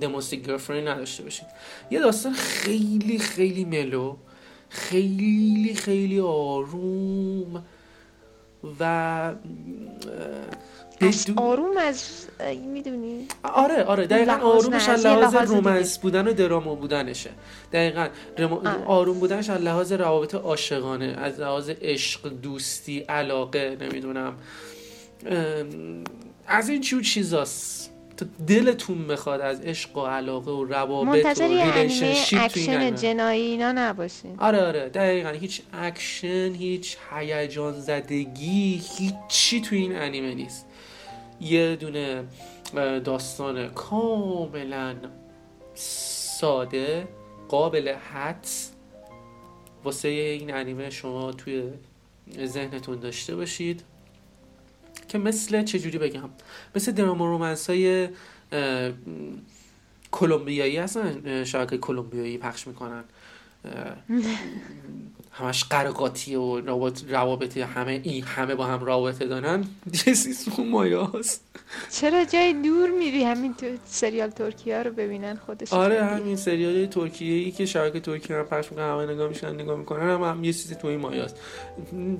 [0.01, 1.47] دموستیک گرفرند نداشته باشید.
[1.90, 4.16] یه داستان خیلی خیلی ملو
[4.68, 7.64] خیلی خیلی آروم
[8.80, 8.84] و
[11.01, 12.26] از آروم از
[12.72, 15.34] می‌دونی؟ آره آره دقیقا آرومش از لحاظ.
[15.34, 17.30] رومنس بودن و دراما بودنشه.
[17.72, 18.84] دقیقا رما- آره.
[18.84, 24.34] آروم بودنش از لحاظ روابط عاشقانه از لحاظ عشق دوستی علاقه نمی‌دونم.
[26.47, 27.91] از این جور چیزاست.
[28.47, 32.95] دلتون می‌خواد از عشق و علاقه و روابط و relationship اکشن.
[32.95, 34.37] جنایی اینا نباشین.
[34.39, 35.29] آره آره دقیقا.
[35.29, 40.66] هیچ اکشن هیچ هیجان زدگی هیچی تو این انیمه نیست.
[41.41, 42.25] یه دونه
[43.05, 44.95] داستان کاملا
[45.75, 47.09] ساده
[47.49, 48.73] قابل حدس
[49.85, 51.62] واسه این انیمه شما توی
[52.45, 53.83] ذهنتون داشته باشید.
[55.09, 56.30] که مثل چجوری بگم؟
[56.76, 58.09] مثل دراما رومنس های
[60.12, 63.05] کلمبیایی هستن شبکه کلمبیایی پخش می‌کنن.
[65.32, 69.64] همش قرقاتی و روابط روابط همه این همه با هم رابطه دارن.
[69.92, 71.44] جسیسون مایه هست
[71.90, 77.44] چرا جای دور میری؟ همین تو سریال ترکیه رو ببینن خودش آره همین سریال ترکیه
[77.44, 80.52] ای که شبکه ترکیه هم پخش می‌کنن همه نگاه میشن نگاه می‌کنن هم, هم یه
[80.52, 81.36] چیزی تو این مایه هست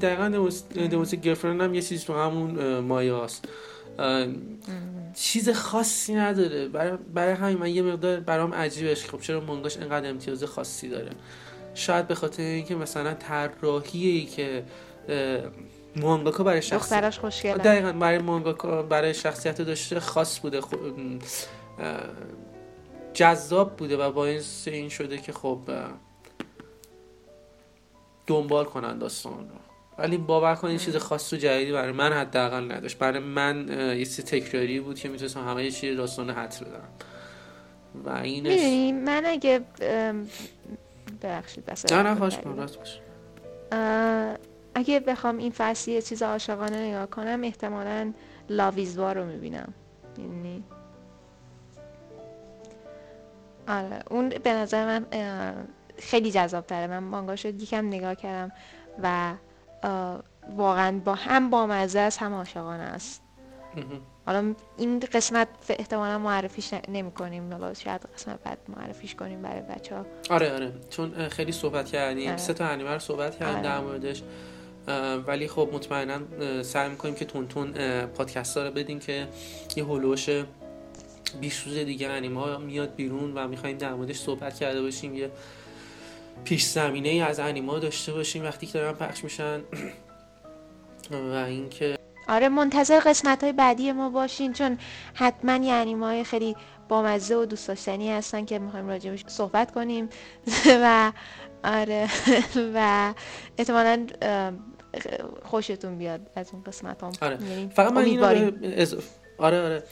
[0.01, 0.53] دقیقا
[0.91, 3.31] دموسی گرفرند هم یه چیزی تو همون مایه اه،
[5.15, 6.69] چیز خاصی نداره.
[6.69, 9.07] برای, برای همین من یه مقدار برام عجیبش.
[9.07, 11.11] خب چرا مانگاش اینقدر امتیاز خاصی داره؟
[11.75, 14.65] شاید به خاطر اینکه مثلا طراحی که
[15.97, 17.93] مانگاکا برای شخص دقیقا.
[17.93, 20.61] برای مانگاکا برای شخصیت داشته خاص بوده.
[20.61, 20.77] خب
[21.79, 22.01] اه،
[23.15, 25.61] جذاب بوده و باعث این شده که خب
[28.27, 29.62] دنبال کنن داستان رو.
[29.99, 32.99] ولی باور کنید چیز خاص و جدیدی برای من حداقل نداشت.
[32.99, 36.89] برای من یه چیز تکراری بود که می‌تونستم همه چیز داستان حدس بدم.
[38.05, 39.61] و می‌دونی من اگه
[41.23, 41.93] ببخشید بس.
[41.93, 43.01] نه راست باش.
[44.75, 48.13] اگه بخوام این فصل یه چیز عاشقانه نگاه کنم احتمالا
[48.51, 49.75] لاویزوا رو می‌بینم.
[50.17, 50.65] می‌دونی
[53.69, 55.07] آره اون به نظر من
[55.99, 58.53] خیلی جذاب تره من مانگاشو یکم نگاه کردم
[59.03, 59.35] و
[60.57, 63.23] واقعا با هم بامزه است هم عاشقانه است.
[64.27, 69.97] حالا این قسمت احتمالا معرفیش نمی کنیم حالا شاید قسمت بعد معرفیش کنیم برای بچه
[69.97, 70.73] ها آره آره.
[70.91, 72.29] چون خیلی صحبت کردیم.
[72.29, 72.37] آره.
[72.37, 73.65] سه تا انیمه رو صحبت کردیم آره.
[73.65, 74.23] در موردش.
[75.27, 76.19] ولی خب مطمئنا
[76.63, 77.73] سعی می‌کنیم که تون تون
[78.07, 79.29] پادکست ها رو بدیم که
[79.77, 80.29] یه هلوش
[81.41, 85.15] 20 روز دیگه انیمه ها میاد بیرون و می‌خوایم در موردش صحبت کرده باشیم.
[85.15, 85.31] یه
[86.45, 89.61] پیش زمینه ای از انیمه ها داشته باشیم وقتی که دارن پخش میشن.
[91.11, 94.79] و اینکه آره منتظر قسمت های بعدی ما باشین چون
[95.15, 96.57] حتما یه انیمه های خیلی
[96.89, 100.09] بامزه و دوست داشتنی هستن که می‌خوایم راجبش صحبت کنیم.
[100.83, 101.13] و
[101.65, 102.09] آره
[102.75, 103.15] و
[103.59, 104.07] احتمالا
[105.45, 107.39] خوشتون بیاد از اون قسمت هم آره.
[107.51, 109.83] یعنی فقط من اینو اضافه آره آره.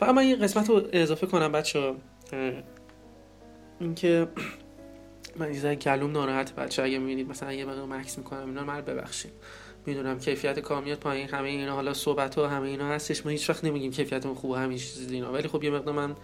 [0.00, 1.94] فقط من این قسمت رو اضافه کنم بچه
[3.80, 4.28] اینکه
[5.38, 9.32] من یه گلوم ناراحت بچه اگه می‌بینید مثلا یه مقدار مکس می‌کنم اینا من ببخشید.
[9.86, 13.26] می‌دونم کیفیت کار میاد پایین همه اینا حالا صحبت ها همه اینا هستش.
[13.26, 15.32] ما هیچ وقت نمیگیم کیفیتمون خوبه همین چیز اینا.
[15.32, 16.14] ولی خب یه مقدار من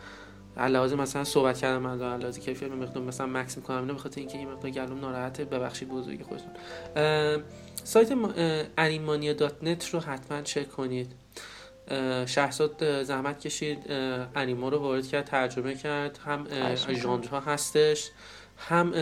[0.57, 4.39] علاوه مثلا صحبت کردم من علاوه کیفیت یه مقدار مثلا مکس می‌کنم اینا بخاطر اینکه
[4.39, 5.45] یه مقدار گلوم ناراحته.
[5.45, 6.51] ببخشید بزرگی خودتون.
[7.85, 8.13] سایت
[8.79, 11.13] انیمانیا دات نت رو حتما چک کنید.
[12.27, 13.79] شهرزاد زحمت کشید.
[14.35, 16.19] انیما رو وارد کرد ترجمه کرد.
[16.27, 16.47] هم.
[16.77, 18.11] ژانرها هستش.
[18.57, 18.93] هم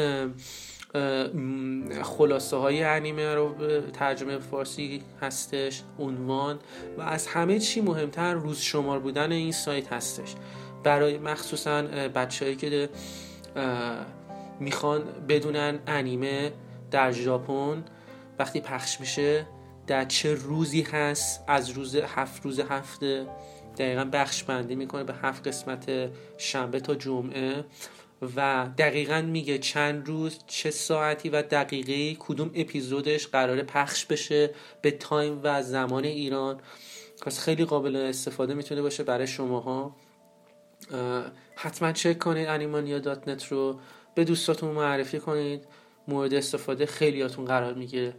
[2.03, 6.59] خلاصه های انیمه رو به ترجمه فارسی هستش عنوان
[6.99, 10.35] و از همه چی مهمتر روز شمار بودن این سایت هستش.
[10.85, 12.89] برای مخصوصا بچههایی که
[14.61, 16.53] می‌خوان بدونن انیمه
[16.91, 17.85] در ژاپن
[18.39, 19.47] وقتی پخش میشه
[19.87, 23.27] در چه روزی هست از روز هفت روز هفته
[23.79, 27.65] دقیقا بخش بندی می‌کنه به هفت قسمت شنبه تا جمعه.
[28.37, 34.51] و دقیقا میگه چند روز چه ساعتی و دقیقه کدوم اپیزودش قراره پخش بشه
[34.83, 36.61] به تایم و زمان ایران.
[37.23, 39.97] پس خیلی قابل استفاده می‌تونه باشه برای شماها.
[40.91, 43.81] اه، حتما چک کنید انیمانیا دات نت رو.
[44.15, 45.65] به دوستاتون معرفی کنید.
[46.09, 48.15] مورد استفاده خیلیاتون قرار می‌گیره.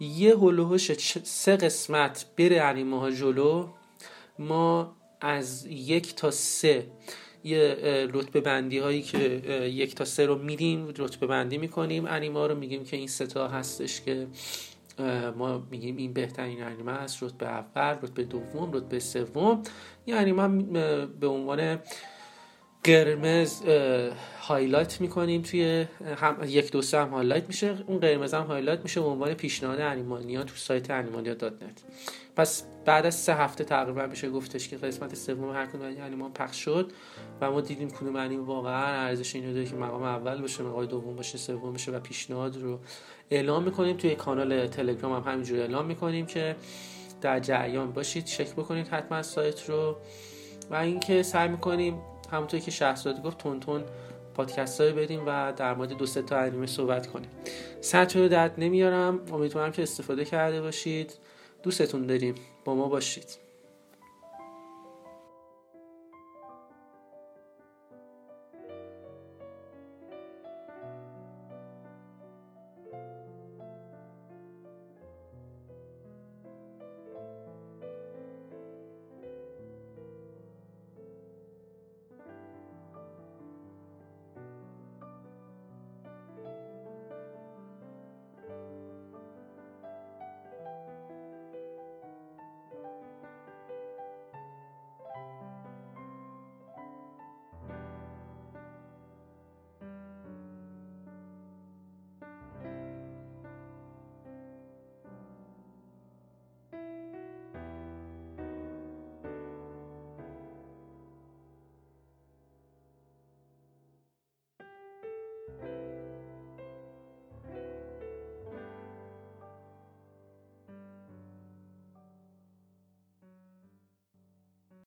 [0.00, 3.68] یه هلوهوش سه قسمت بره انیمه ها جلو.
[4.38, 6.86] ما از یک تا سه
[7.44, 7.76] یه
[8.12, 9.18] رتبه بندی هایی که
[9.74, 12.04] یک تا سه رو میدیم رتبه بندی می‌کنیم.
[12.06, 14.26] انیما رو میگیم که این سه تا هستش که
[15.36, 17.22] ما میگیم این بهترین انیمه است.
[17.22, 19.62] رتبه اول رتبه دوم رتبه سوم.
[20.08, 21.78] هم، اه، به عنوان
[22.84, 23.62] قرمز
[24.40, 27.76] highlight می‌کنیم توی هم یک دو سه هم highlight میشه.
[27.86, 31.82] اون قرمز هم highlight میشه به عنوان پیشنهاد انیمانیا تو سایت انیمانیا dot net.
[32.36, 36.56] پس بعد از سه هفته تقریبا میشه گفتش که قسمت سوم هر کدوم انیما پخش
[36.56, 36.92] شد
[37.40, 41.16] و ما دیدیم کدوم انیمه واقعا ارزش اینو داره که مقام اول باشه مقام دوم
[41.16, 42.78] باشه سوم باشه و پیشنهاد رو
[43.30, 43.96] اعلام می‌کنیم.
[43.96, 46.56] توی کانال تلگرام هم همینجور اعلام می‌کنیم که
[47.20, 48.24] در جریان باشید.
[48.24, 49.96] چک بکنید حتما سایت رو.
[50.70, 51.98] و اینکه سعی می‌کنیم
[52.30, 53.84] همونطوری که شهرزاد گفت تون تون
[54.34, 57.30] پادکست های بدیم و در مورد دو سه تا انیمه صحبت کنیم.
[57.80, 59.20] سطح رو درد نمیارم.
[59.32, 61.12] امیدوارم که استفاده کرده باشید.
[61.62, 62.34] دوستتون داریم.
[62.64, 63.49] با ما باشید.